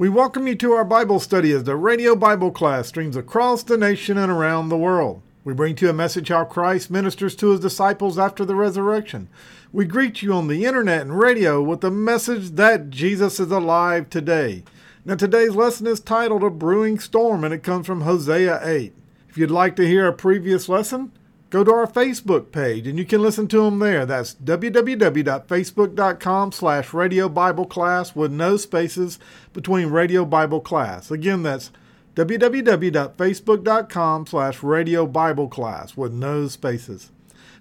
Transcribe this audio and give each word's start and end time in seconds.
We 0.00 0.08
welcome 0.08 0.46
you 0.46 0.54
to 0.54 0.72
our 0.72 0.84
Bible 0.86 1.20
study 1.20 1.52
as 1.52 1.64
the 1.64 1.76
radio 1.76 2.16
Bible 2.16 2.50
class 2.52 2.88
streams 2.88 3.16
across 3.16 3.62
the 3.62 3.76
nation 3.76 4.16
and 4.16 4.32
around 4.32 4.70
the 4.70 4.78
world. 4.78 5.20
We 5.44 5.52
bring 5.52 5.74
to 5.74 5.84
you 5.84 5.90
a 5.90 5.92
message 5.92 6.28
how 6.28 6.44
Christ 6.44 6.90
ministers 6.90 7.36
to 7.36 7.50
his 7.50 7.60
disciples 7.60 8.18
after 8.18 8.46
the 8.46 8.54
resurrection. 8.54 9.28
We 9.74 9.84
greet 9.84 10.22
you 10.22 10.32
on 10.32 10.48
the 10.48 10.64
internet 10.64 11.02
and 11.02 11.18
radio 11.18 11.60
with 11.62 11.82
the 11.82 11.90
message 11.90 12.52
that 12.52 12.88
Jesus 12.88 13.38
is 13.38 13.50
alive 13.50 14.08
today. 14.08 14.64
Now, 15.04 15.16
today's 15.16 15.54
lesson 15.54 15.86
is 15.86 16.00
titled 16.00 16.44
A 16.44 16.48
Brewing 16.48 16.98
Storm, 16.98 17.44
and 17.44 17.52
it 17.52 17.62
comes 17.62 17.86
from 17.86 18.00
Hosea 18.00 18.58
8. 18.66 18.94
If 19.28 19.36
you'd 19.36 19.50
like 19.50 19.76
to 19.76 19.86
hear 19.86 20.06
a 20.06 20.14
previous 20.14 20.66
lesson, 20.66 21.12
go 21.50 21.62
to 21.64 21.72
our 21.72 21.86
Facebook 21.86 22.52
page 22.52 22.86
and 22.86 22.98
you 22.98 23.04
can 23.04 23.20
listen 23.20 23.46
to 23.48 23.64
them 23.64 23.80
there. 23.80 24.06
That's 24.06 24.34
www.facebook.com 24.36 26.52
slash 26.52 26.94
radio 26.94 27.28
Bible 27.28 27.66
class 27.66 28.16
with 28.16 28.32
no 28.32 28.56
spaces 28.56 29.18
between 29.52 29.90
radio 29.90 30.24
Bible 30.24 30.60
class. 30.60 31.10
Again, 31.10 31.42
that's 31.42 31.70
www.facebook.com 32.14 34.26
slash 34.26 34.62
radio 34.62 35.06
Bible 35.06 35.48
class 35.48 35.96
with 35.96 36.12
no 36.12 36.46
spaces. 36.48 37.10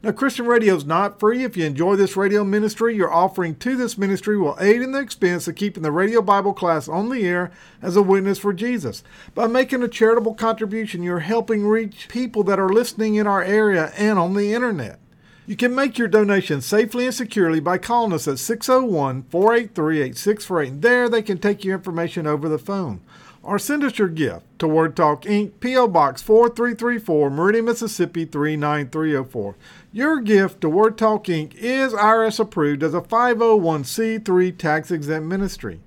Now, 0.02 0.14
Christian 0.14 0.46
radio 0.46 0.76
is 0.76 0.86
not 0.86 1.20
free. 1.20 1.44
If 1.44 1.58
you 1.58 1.66
enjoy 1.66 1.98
this 1.98 2.16
radio 2.16 2.46
ministry, 2.46 2.96
your 2.96 3.14
offering 3.14 3.56
to 3.56 3.76
this 3.76 3.98
ministry 3.98 4.38
will 4.38 4.56
aid 4.58 4.82
in 4.82 4.94
the 4.94 5.02
expense 5.02 5.46
of 5.50 5.56
keeping 5.56 5.84
the 5.84 5.92
radio 5.92 6.22
Bible 6.22 6.54
class 6.54 6.88
on 6.88 7.10
the 7.10 7.28
air 7.28 7.52
as 7.82 7.98
a 7.98 8.02
witness 8.02 8.40
for 8.40 8.54
Jesus. 8.54 9.04
By 9.36 9.48
making 9.48 9.84
a 9.84 9.90
charitable 9.90 10.36
contribution, 10.36 11.04
you're 11.04 11.20
helping 11.20 11.68
reach 11.68 12.08
people 12.08 12.46
that 12.46 12.60
are 12.60 12.70
listening 12.70 13.16
in 13.16 13.28
our 13.28 13.44
area 13.44 13.92
and 13.98 14.18
on 14.18 14.36
the 14.36 14.54
internet. 14.54 15.02
You 15.46 15.58
can 15.58 15.76
make 15.76 15.98
your 15.98 16.08
donation 16.08 16.62
safely 16.62 17.06
and 17.06 17.14
securely 17.14 17.60
by 17.60 17.78
calling 17.78 18.14
us 18.14 18.26
at 18.26 18.40
601 18.40 19.24
483 19.24 20.02
8648. 20.02 20.72
And 20.72 20.82
there 20.82 21.10
they 21.10 21.22
can 21.22 21.40
take 21.40 21.66
your 21.66 21.76
information 21.76 22.26
over 22.26 22.48
the 22.48 22.58
phone 22.58 23.02
or 23.50 23.58
send 23.58 23.84
us 23.84 23.98
your 23.98 24.08
gift 24.08 24.46
to 24.60 24.68
Word 24.68 24.96
Talk 24.96 25.24
Inc., 25.24 25.54
P.O. 25.60 25.88
Box 25.88 26.22
4334, 26.22 27.32
Meridian, 27.32 27.66
Mississippi 27.66 28.24
39304. 28.24 29.56
Your 29.92 30.22
gift 30.22 30.62
to 30.62 30.70
Word 30.70 31.00
Talk 31.00 31.26
Inc. 31.26 31.56
is 31.56 31.92
IRS 31.92 32.40
approved 32.40 32.84
as 32.84 32.94
a 32.94 33.02
501c3 33.02 34.56
tax 34.56 34.92
exempt 34.92 35.28
ministry. 35.28 35.80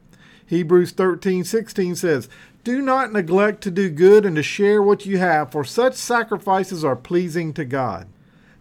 Hebrews 0.45 0.91
13:16 0.91 1.95
says, 1.95 2.29
"Do 2.65 2.83
not 2.83 3.13
neglect 3.13 3.63
to 3.63 3.71
do 3.71 3.91
good 3.91 4.27
and 4.27 4.35
to 4.35 4.43
share 4.43 4.83
what 4.83 5.07
you 5.07 5.19
have, 5.19 5.53
for 5.53 5.63
such 5.63 5.95
sacrifices 5.95 6.85
are 6.85 6.97
pleasing 6.97 7.53
to 7.53 7.65
God." 7.65 8.09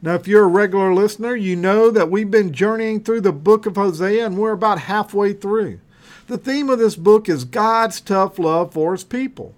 Now, 0.04 0.14
if 0.14 0.28
you're 0.28 0.44
a 0.44 0.48
regular 0.48 0.94
listener, 0.94 1.36
you 1.36 1.56
know 1.56 1.90
that 1.90 2.12
we've 2.12 2.30
been 2.30 2.54
journeying 2.54 3.00
through 3.00 3.22
the 3.22 3.32
book 3.32 3.66
of 3.66 3.78
Hosea 3.78 4.28
and 4.28 4.38
we're 4.38 4.52
about 4.52 4.82
halfway 4.82 5.34
through. 5.34 5.80
The 6.32 6.38
theme 6.38 6.70
of 6.70 6.80
this 6.80 6.96
book 6.96 7.28
is 7.28 7.44
God's 7.44 8.00
tough 8.00 8.40
love 8.40 8.72
for 8.72 8.94
his 8.94 9.04
people. 9.04 9.54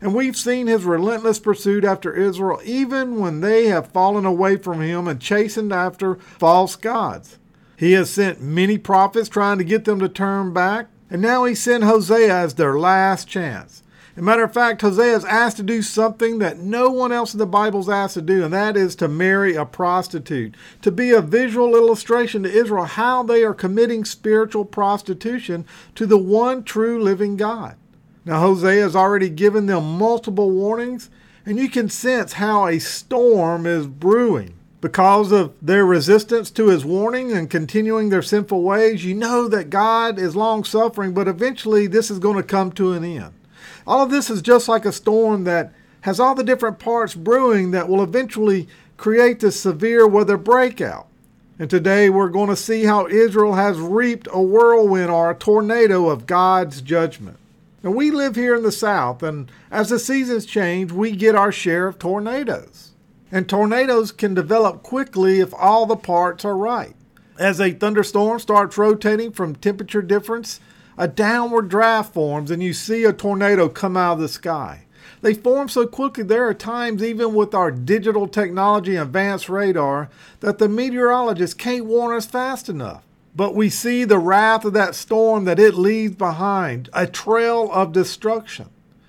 And 0.00 0.12
we've 0.12 0.36
seen 0.36 0.66
his 0.66 0.82
relentless 0.82 1.38
pursuit 1.38 1.84
after 1.84 2.12
Israel, 2.12 2.60
even 2.64 3.20
when 3.20 3.42
they 3.42 3.66
have 3.66 3.92
fallen 3.92 4.26
away 4.26 4.56
from 4.56 4.80
him 4.80 5.06
and 5.06 5.20
chastened 5.20 5.72
after 5.72 6.16
false 6.16 6.74
gods. 6.74 7.38
He 7.76 7.92
has 7.92 8.10
sent 8.10 8.40
many 8.40 8.76
prophets 8.76 9.28
trying 9.28 9.58
to 9.58 9.64
get 9.64 9.84
them 9.84 10.00
to 10.00 10.08
turn 10.08 10.52
back, 10.52 10.88
and 11.08 11.22
now 11.22 11.44
he 11.44 11.54
sent 11.54 11.84
Hosea 11.84 12.36
as 12.36 12.54
their 12.54 12.76
last 12.76 13.28
chance. 13.28 13.84
As 14.16 14.20
a 14.20 14.24
matter 14.24 14.44
of 14.44 14.54
fact, 14.54 14.80
Hosea 14.80 15.14
is 15.14 15.26
asked 15.26 15.58
to 15.58 15.62
do 15.62 15.82
something 15.82 16.38
that 16.38 16.58
no 16.58 16.88
one 16.88 17.12
else 17.12 17.34
in 17.34 17.38
the 17.38 17.44
Bible 17.44 17.80
is 17.80 17.88
asked 17.90 18.14
to 18.14 18.22
do, 18.22 18.44
and 18.44 18.52
that 18.54 18.74
is 18.74 18.96
to 18.96 19.08
marry 19.08 19.54
a 19.54 19.66
prostitute, 19.66 20.54
to 20.80 20.90
be 20.90 21.10
a 21.10 21.20
visual 21.20 21.76
illustration 21.76 22.42
to 22.42 22.50
Israel 22.50 22.86
how 22.86 23.22
they 23.22 23.44
are 23.44 23.52
committing 23.52 24.06
spiritual 24.06 24.64
prostitution 24.64 25.66
to 25.96 26.06
the 26.06 26.16
one 26.16 26.64
true 26.64 26.98
living 26.98 27.36
God. 27.36 27.76
Now, 28.24 28.40
Hosea 28.40 28.84
has 28.84 28.96
already 28.96 29.28
given 29.28 29.66
them 29.66 29.98
multiple 29.98 30.50
warnings, 30.50 31.10
and 31.44 31.58
you 31.58 31.68
can 31.68 31.90
sense 31.90 32.32
how 32.32 32.66
a 32.66 32.78
storm 32.78 33.66
is 33.66 33.86
brewing. 33.86 34.54
Because 34.80 35.30
of 35.30 35.52
their 35.60 35.84
resistance 35.84 36.50
to 36.52 36.68
his 36.68 36.86
warning 36.86 37.32
and 37.32 37.50
continuing 37.50 38.08
their 38.08 38.22
sinful 38.22 38.62
ways, 38.62 39.04
you 39.04 39.14
know 39.14 39.46
that 39.48 39.68
God 39.68 40.18
is 40.18 40.34
long 40.34 40.64
suffering, 40.64 41.12
but 41.12 41.28
eventually 41.28 41.86
this 41.86 42.10
is 42.10 42.18
going 42.18 42.36
to 42.36 42.42
come 42.42 42.72
to 42.72 42.94
an 42.94 43.04
end. 43.04 43.34
All 43.86 44.02
of 44.02 44.10
this 44.10 44.30
is 44.30 44.42
just 44.42 44.68
like 44.68 44.84
a 44.84 44.92
storm 44.92 45.44
that 45.44 45.72
has 46.00 46.18
all 46.18 46.34
the 46.34 46.44
different 46.44 46.78
parts 46.78 47.14
brewing 47.14 47.70
that 47.70 47.88
will 47.88 48.02
eventually 48.02 48.68
create 48.96 49.40
this 49.40 49.60
severe 49.60 50.06
weather 50.06 50.36
breakout. 50.36 51.06
And 51.58 51.70
today 51.70 52.10
we're 52.10 52.28
going 52.28 52.48
to 52.48 52.56
see 52.56 52.84
how 52.84 53.06
Israel 53.06 53.54
has 53.54 53.78
reaped 53.78 54.28
a 54.30 54.42
whirlwind 54.42 55.10
or 55.10 55.30
a 55.30 55.34
tornado 55.34 56.08
of 56.08 56.26
God's 56.26 56.82
judgment. 56.82 57.38
And 57.82 57.94
we 57.94 58.10
live 58.10 58.34
here 58.34 58.56
in 58.56 58.62
the 58.62 58.72
South, 58.72 59.22
and 59.22 59.50
as 59.70 59.90
the 59.90 59.98
seasons 59.98 60.44
change, 60.44 60.90
we 60.90 61.12
get 61.12 61.36
our 61.36 61.52
share 61.52 61.86
of 61.86 61.98
tornadoes. 61.98 62.90
And 63.30 63.48
tornadoes 63.48 64.12
can 64.12 64.34
develop 64.34 64.82
quickly 64.82 65.40
if 65.40 65.54
all 65.54 65.86
the 65.86 65.96
parts 65.96 66.44
are 66.44 66.56
right. 66.56 66.94
As 67.38 67.60
a 67.60 67.72
thunderstorm 67.72 68.40
starts 68.40 68.76
rotating 68.76 69.30
from 69.30 69.54
temperature 69.54 70.02
difference, 70.02 70.58
a 70.98 71.08
downward 71.08 71.68
draft 71.68 72.14
forms 72.14 72.50
and 72.50 72.62
you 72.62 72.72
see 72.72 73.04
a 73.04 73.12
tornado 73.12 73.68
come 73.68 73.96
out 73.96 74.14
of 74.14 74.20
the 74.20 74.28
sky. 74.28 74.82
They 75.22 75.34
form 75.34 75.68
so 75.68 75.86
quickly, 75.86 76.24
there 76.24 76.46
are 76.46 76.54
times, 76.54 77.02
even 77.02 77.34
with 77.34 77.54
our 77.54 77.70
digital 77.70 78.28
technology 78.28 78.96
and 78.96 79.06
advanced 79.06 79.48
radar, 79.48 80.08
that 80.40 80.58
the 80.58 80.68
meteorologists 80.68 81.54
can't 81.54 81.86
warn 81.86 82.16
us 82.16 82.26
fast 82.26 82.68
enough. 82.68 83.02
But 83.34 83.54
we 83.54 83.68
see 83.68 84.04
the 84.04 84.18
wrath 84.18 84.64
of 84.64 84.72
that 84.74 84.94
storm 84.94 85.44
that 85.44 85.58
it 85.58 85.74
leaves 85.74 86.16
behind, 86.16 86.88
a 86.92 87.06
trail 87.06 87.70
of 87.72 87.92
destruction. 87.92 88.68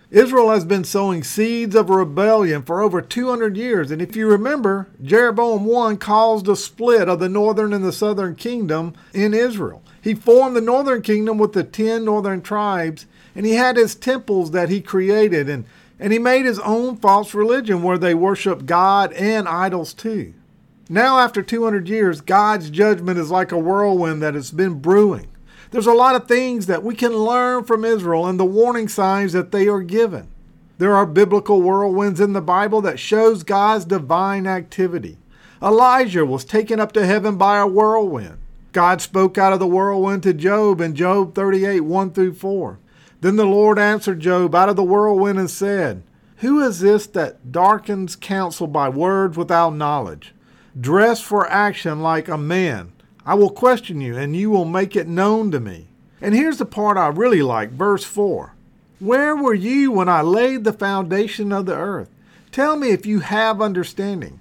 Israel 0.09 0.51
has 0.51 0.63
been 0.63 0.85
sowing 0.85 1.21
seeds 1.21 1.75
of 1.75 1.89
rebellion 1.89 2.63
for 2.63 2.81
over 2.81 3.01
200 3.01 3.57
years, 3.57 3.91
and 3.91 4.01
if 4.01 4.15
you 4.15 4.27
remember, 4.27 4.87
Jeroboam 5.03 5.69
I 5.75 5.95
caused 5.97 6.47
a 6.47 6.55
split 6.55 7.09
of 7.09 7.19
the 7.19 7.27
northern 7.27 7.73
and 7.73 7.83
the 7.83 7.91
southern 7.91 8.35
kingdom 8.35 8.93
in 9.13 9.33
Israel. 9.33 9.83
He 10.07 10.15
formed 10.15 10.55
the 10.55 10.61
northern 10.61 11.01
kingdom 11.01 11.37
with 11.37 11.51
the 11.51 11.65
10 11.65 12.05
northern 12.05 12.41
tribes, 12.41 13.07
and 13.35 13.45
he 13.45 13.55
had 13.55 13.75
his 13.75 13.93
temples 13.93 14.51
that 14.51 14.69
he 14.69 14.79
created, 14.79 15.49
and, 15.49 15.65
and 15.99 16.13
he 16.13 16.17
made 16.17 16.45
his 16.45 16.59
own 16.59 16.95
false 16.95 17.33
religion 17.33 17.83
where 17.83 17.97
they 17.97 18.13
worship 18.13 18.65
God 18.65 19.11
and 19.11 19.49
idols 19.49 19.93
too. 19.93 20.33
Now, 20.87 21.19
after 21.19 21.43
200 21.43 21.89
years, 21.89 22.21
God's 22.21 22.69
judgment 22.69 23.19
is 23.19 23.31
like 23.31 23.51
a 23.51 23.59
whirlwind 23.59 24.21
that 24.21 24.33
has 24.33 24.49
been 24.49 24.75
brewing. 24.75 25.27
There's 25.71 25.87
a 25.87 25.91
lot 25.91 26.15
of 26.15 26.25
things 26.25 26.67
that 26.67 26.83
we 26.83 26.95
can 26.95 27.11
learn 27.11 27.65
from 27.65 27.83
Israel 27.83 28.27
and 28.27 28.39
the 28.39 28.45
warning 28.45 28.87
signs 28.87 29.33
that 29.33 29.51
they 29.51 29.67
are 29.67 29.81
given. 29.81 30.29
There 30.77 30.95
are 30.95 31.05
biblical 31.05 31.61
whirlwinds 31.61 32.21
in 32.21 32.31
the 32.31 32.39
Bible 32.39 32.79
that 32.79 32.97
shows 32.97 33.43
God's 33.43 33.83
divine 33.83 34.47
activity. 34.47 35.17
Elijah 35.61 36.25
was 36.25 36.45
taken 36.45 36.79
up 36.79 36.93
to 36.93 37.05
heaven 37.05 37.35
by 37.35 37.57
a 37.57 37.67
whirlwind. 37.67 38.37
God 38.77 39.01
spoke 39.01 39.39
out 39.39 39.53
of 39.53 39.59
the 39.59 39.65
whirlwind 39.65 40.21
to 40.21 40.35
Job 40.35 40.81
in 40.81 40.93
Job 40.93 41.33
38 41.33 41.79
1 41.79 42.11
through 42.11 42.35
4. 42.35 42.77
Then 43.21 43.35
the 43.35 43.43
Lord 43.43 43.79
answered 43.79 44.19
Job 44.19 44.53
out 44.53 44.69
of 44.69 44.75
the 44.75 44.83
whirlwind 44.83 45.39
and 45.39 45.49
said, 45.49 46.03
Who 46.41 46.61
is 46.61 46.79
this 46.79 47.07
that 47.07 47.51
darkens 47.51 48.15
counsel 48.15 48.67
by 48.67 48.89
words 48.89 49.35
without 49.35 49.73
knowledge? 49.73 50.35
Dress 50.79 51.21
for 51.21 51.49
action 51.49 52.03
like 52.03 52.27
a 52.27 52.37
man. 52.37 52.91
I 53.25 53.33
will 53.33 53.49
question 53.49 53.99
you, 53.99 54.15
and 54.15 54.35
you 54.35 54.51
will 54.51 54.63
make 54.63 54.95
it 54.95 55.07
known 55.07 55.49
to 55.53 55.59
me. 55.59 55.87
And 56.21 56.35
here's 56.35 56.59
the 56.59 56.65
part 56.67 56.97
I 56.97 57.07
really 57.07 57.41
like, 57.41 57.71
verse 57.71 58.03
4. 58.03 58.53
Where 58.99 59.35
were 59.35 59.55
you 59.55 59.91
when 59.91 60.07
I 60.07 60.21
laid 60.21 60.65
the 60.65 60.71
foundation 60.71 61.51
of 61.51 61.65
the 61.65 61.75
earth? 61.75 62.11
Tell 62.51 62.75
me 62.75 62.91
if 62.91 63.07
you 63.07 63.21
have 63.21 63.59
understanding. 63.59 64.39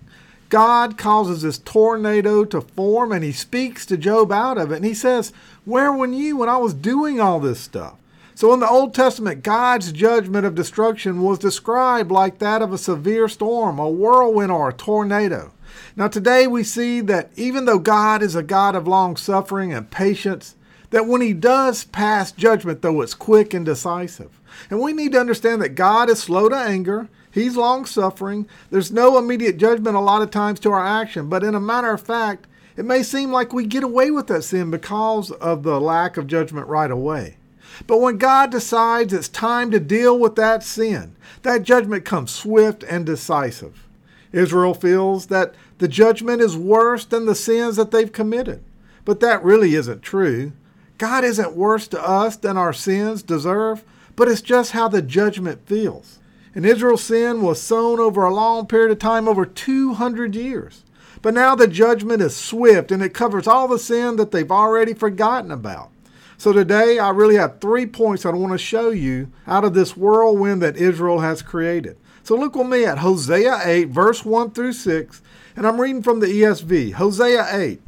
God 0.48 0.96
causes 0.96 1.42
this 1.42 1.58
tornado 1.58 2.44
to 2.44 2.60
form 2.60 3.12
and 3.12 3.24
he 3.24 3.32
speaks 3.32 3.84
to 3.86 3.96
Job 3.96 4.30
out 4.30 4.58
of 4.58 4.70
it. 4.70 4.76
And 4.76 4.84
he 4.84 4.94
says, 4.94 5.32
Where 5.64 5.92
were 5.92 6.06
you 6.06 6.36
when 6.38 6.48
I 6.48 6.56
was 6.58 6.74
doing 6.74 7.20
all 7.20 7.40
this 7.40 7.60
stuff? 7.60 7.96
So 8.34 8.52
in 8.52 8.60
the 8.60 8.68
Old 8.68 8.94
Testament, 8.94 9.42
God's 9.42 9.92
judgment 9.92 10.44
of 10.44 10.54
destruction 10.54 11.22
was 11.22 11.38
described 11.38 12.10
like 12.10 12.38
that 12.38 12.60
of 12.60 12.70
a 12.70 12.78
severe 12.78 13.28
storm, 13.28 13.78
a 13.78 13.88
whirlwind, 13.88 14.52
or 14.52 14.68
a 14.68 14.74
tornado. 14.74 15.52
Now, 15.96 16.08
today 16.08 16.46
we 16.46 16.62
see 16.62 17.00
that 17.00 17.30
even 17.36 17.64
though 17.64 17.78
God 17.78 18.22
is 18.22 18.34
a 18.34 18.42
God 18.42 18.74
of 18.74 18.86
long 18.86 19.16
suffering 19.16 19.72
and 19.72 19.90
patience, 19.90 20.54
that 20.90 21.06
when 21.06 21.22
He 21.22 21.32
does 21.32 21.84
pass 21.84 22.30
judgment, 22.30 22.82
though 22.82 23.00
it's 23.00 23.14
quick 23.14 23.54
and 23.54 23.64
decisive. 23.64 24.38
And 24.68 24.80
we 24.80 24.92
need 24.92 25.12
to 25.12 25.20
understand 25.20 25.62
that 25.62 25.70
God 25.70 26.10
is 26.10 26.20
slow 26.20 26.50
to 26.50 26.56
anger, 26.56 27.08
He's 27.36 27.54
long 27.54 27.84
suffering. 27.84 28.48
There's 28.70 28.90
no 28.90 29.18
immediate 29.18 29.58
judgment 29.58 29.94
a 29.94 30.00
lot 30.00 30.22
of 30.22 30.30
times 30.30 30.58
to 30.60 30.72
our 30.72 30.82
action, 30.82 31.28
but 31.28 31.44
in 31.44 31.54
a 31.54 31.60
matter 31.60 31.92
of 31.92 32.00
fact, 32.00 32.46
it 32.78 32.86
may 32.86 33.02
seem 33.02 33.30
like 33.30 33.52
we 33.52 33.66
get 33.66 33.82
away 33.84 34.10
with 34.10 34.28
that 34.28 34.42
sin 34.42 34.70
because 34.70 35.30
of 35.32 35.62
the 35.62 35.78
lack 35.78 36.16
of 36.16 36.26
judgment 36.26 36.66
right 36.66 36.90
away. 36.90 37.36
But 37.86 38.00
when 38.00 38.16
God 38.16 38.50
decides 38.50 39.12
it's 39.12 39.28
time 39.28 39.70
to 39.72 39.78
deal 39.78 40.18
with 40.18 40.34
that 40.36 40.62
sin, 40.62 41.14
that 41.42 41.62
judgment 41.62 42.06
comes 42.06 42.30
swift 42.30 42.82
and 42.84 43.04
decisive. 43.04 43.86
Israel 44.32 44.72
feels 44.72 45.26
that 45.26 45.54
the 45.76 45.88
judgment 45.88 46.40
is 46.40 46.56
worse 46.56 47.04
than 47.04 47.26
the 47.26 47.34
sins 47.34 47.76
that 47.76 47.90
they've 47.90 48.12
committed. 48.12 48.64
But 49.04 49.20
that 49.20 49.44
really 49.44 49.74
isn't 49.74 50.00
true. 50.00 50.52
God 50.96 51.22
isn't 51.22 51.52
worse 51.52 51.86
to 51.88 52.02
us 52.02 52.36
than 52.36 52.56
our 52.56 52.72
sins 52.72 53.22
deserve, 53.22 53.84
but 54.16 54.26
it's 54.26 54.40
just 54.40 54.72
how 54.72 54.88
the 54.88 55.02
judgment 55.02 55.66
feels. 55.66 56.18
And 56.56 56.64
Israel's 56.64 57.04
sin 57.04 57.42
was 57.42 57.60
sown 57.60 58.00
over 58.00 58.24
a 58.24 58.32
long 58.32 58.66
period 58.66 58.90
of 58.90 58.98
time, 58.98 59.28
over 59.28 59.44
200 59.44 60.34
years. 60.34 60.84
But 61.20 61.34
now 61.34 61.54
the 61.54 61.68
judgment 61.68 62.22
is 62.22 62.34
swift 62.34 62.90
and 62.90 63.02
it 63.02 63.12
covers 63.12 63.46
all 63.46 63.68
the 63.68 63.78
sin 63.78 64.16
that 64.16 64.30
they've 64.30 64.50
already 64.50 64.94
forgotten 64.94 65.50
about. 65.50 65.90
So 66.38 66.54
today 66.54 66.98
I 66.98 67.10
really 67.10 67.34
have 67.34 67.60
three 67.60 67.84
points 67.84 68.24
I 68.24 68.30
want 68.30 68.52
to 68.52 68.58
show 68.58 68.88
you 68.88 69.30
out 69.46 69.64
of 69.64 69.74
this 69.74 69.98
whirlwind 69.98 70.62
that 70.62 70.78
Israel 70.78 71.20
has 71.20 71.42
created. 71.42 71.98
So 72.22 72.34
look 72.34 72.56
with 72.56 72.68
me 72.68 72.86
at 72.86 72.98
Hosea 72.98 73.60
8, 73.62 73.88
verse 73.88 74.24
1 74.24 74.52
through 74.52 74.72
6, 74.72 75.22
and 75.56 75.66
I'm 75.66 75.78
reading 75.78 76.02
from 76.02 76.20
the 76.20 76.26
ESV. 76.26 76.94
Hosea 76.94 77.46
8 77.50 77.82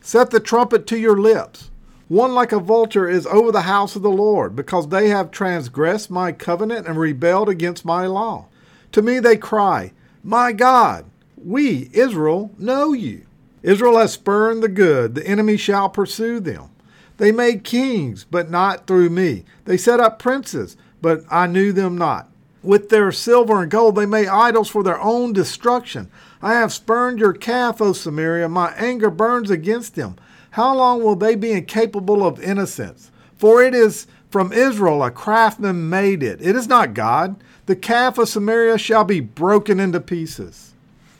Set 0.00 0.30
the 0.30 0.40
trumpet 0.40 0.86
to 0.86 0.98
your 0.98 1.18
lips. 1.18 1.70
One 2.08 2.34
like 2.34 2.52
a 2.52 2.60
vulture 2.60 3.08
is 3.08 3.26
over 3.26 3.50
the 3.50 3.62
house 3.62 3.96
of 3.96 4.02
the 4.02 4.10
Lord, 4.10 4.54
because 4.54 4.88
they 4.88 5.08
have 5.08 5.30
transgressed 5.30 6.10
my 6.10 6.32
covenant 6.32 6.86
and 6.86 6.98
rebelled 6.98 7.48
against 7.48 7.84
my 7.84 8.06
law. 8.06 8.46
To 8.92 9.00
me 9.02 9.18
they 9.20 9.36
cry, 9.36 9.92
My 10.22 10.52
God, 10.52 11.06
we, 11.36 11.90
Israel, 11.92 12.50
know 12.58 12.92
you. 12.92 13.26
Israel 13.62 13.98
has 13.98 14.12
spurned 14.12 14.62
the 14.62 14.68
good, 14.68 15.14
the 15.14 15.26
enemy 15.26 15.56
shall 15.56 15.88
pursue 15.88 16.40
them. 16.40 16.68
They 17.16 17.32
made 17.32 17.64
kings, 17.64 18.26
but 18.30 18.50
not 18.50 18.86
through 18.86 19.10
me. 19.10 19.44
They 19.64 19.76
set 19.76 20.00
up 20.00 20.18
princes, 20.18 20.76
but 21.00 21.24
I 21.30 21.46
knew 21.46 21.72
them 21.72 21.96
not. 21.96 22.28
With 22.62 22.88
their 22.88 23.12
silver 23.12 23.62
and 23.62 23.70
gold 23.70 23.94
they 23.94 24.06
made 24.06 24.28
idols 24.28 24.68
for 24.68 24.82
their 24.82 25.00
own 25.00 25.32
destruction. 25.32 26.10
I 26.42 26.54
have 26.54 26.72
spurned 26.72 27.18
your 27.18 27.32
calf, 27.32 27.80
O 27.80 27.92
Samaria. 27.92 28.48
My 28.48 28.72
anger 28.72 29.10
burns 29.10 29.50
against 29.50 29.94
them. 29.94 30.16
How 30.54 30.72
long 30.72 31.02
will 31.02 31.16
they 31.16 31.34
be 31.34 31.50
incapable 31.50 32.24
of 32.24 32.40
innocence? 32.40 33.10
For 33.36 33.60
it 33.60 33.74
is 33.74 34.06
from 34.30 34.52
Israel 34.52 35.02
a 35.02 35.10
craftsman 35.10 35.88
made 35.90 36.22
it. 36.22 36.40
It 36.40 36.54
is 36.54 36.68
not 36.68 36.94
God. 36.94 37.42
The 37.66 37.74
calf 37.74 38.18
of 38.18 38.28
Samaria 38.28 38.78
shall 38.78 39.02
be 39.02 39.18
broken 39.18 39.80
into 39.80 39.98
pieces. 39.98 40.72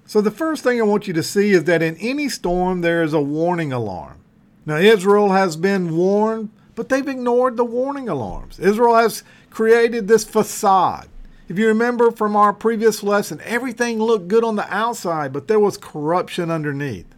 So, 0.07 0.21
the 0.21 0.31
first 0.31 0.63
thing 0.63 0.79
I 0.79 0.85
want 0.85 1.09
you 1.09 1.15
to 1.15 1.23
see 1.25 1.51
is 1.51 1.65
that 1.65 1.83
in 1.83 1.97
any 1.97 2.29
storm 2.29 2.81
there 2.81 3.03
is 3.03 3.13
a 3.13 3.21
warning 3.21 3.73
alarm. 3.73 4.19
Now, 4.67 4.77
Israel 4.77 5.33
has 5.33 5.57
been 5.57 5.97
warned, 5.97 6.51
but 6.77 6.89
they've 6.89 7.09
ignored 7.09 7.57
the 7.57 7.65
warning 7.65 8.09
alarms. 8.09 8.61
Israel 8.61 8.95
has 8.95 9.25
created 9.51 10.07
this 10.07 10.23
facade. 10.23 11.09
If 11.49 11.59
you 11.59 11.67
remember 11.67 12.13
from 12.13 12.37
our 12.37 12.53
previous 12.53 13.03
lesson, 13.03 13.41
everything 13.43 13.99
looked 13.99 14.29
good 14.29 14.45
on 14.45 14.55
the 14.55 14.73
outside, 14.73 15.33
but 15.33 15.49
there 15.49 15.59
was 15.59 15.77
corruption 15.77 16.53
underneath. 16.53 17.14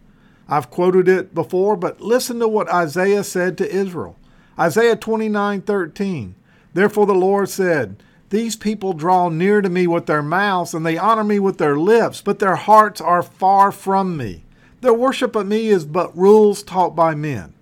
I've 0.49 0.69
quoted 0.69 1.07
it 1.07 1.35
before, 1.35 1.75
but 1.75 2.01
listen 2.01 2.39
to 2.39 2.47
what 2.47 2.69
Isaiah 2.69 3.23
said 3.23 3.57
to 3.57 3.69
Israel. 3.69 4.15
Isaiah 4.57 4.95
29:13. 4.95 6.35
Therefore 6.73 7.05
the 7.05 7.13
Lord 7.13 7.49
said, 7.49 8.01
These 8.29 8.55
people 8.55 8.93
draw 8.93 9.29
near 9.29 9.61
to 9.61 9.69
me 9.69 9.87
with 9.87 10.05
their 10.05 10.21
mouths, 10.21 10.73
and 10.73 10.85
they 10.85 10.97
honor 10.97 11.23
me 11.23 11.39
with 11.39 11.57
their 11.57 11.77
lips, 11.77 12.21
but 12.21 12.39
their 12.39 12.55
hearts 12.55 13.01
are 13.01 13.23
far 13.23 13.71
from 13.71 14.17
me. 14.17 14.43
Their 14.81 14.93
worship 14.93 15.35
of 15.35 15.47
me 15.47 15.67
is 15.67 15.85
but 15.85 16.17
rules 16.17 16.63
taught 16.63 16.95
by 16.95 17.15
men. 17.15 17.53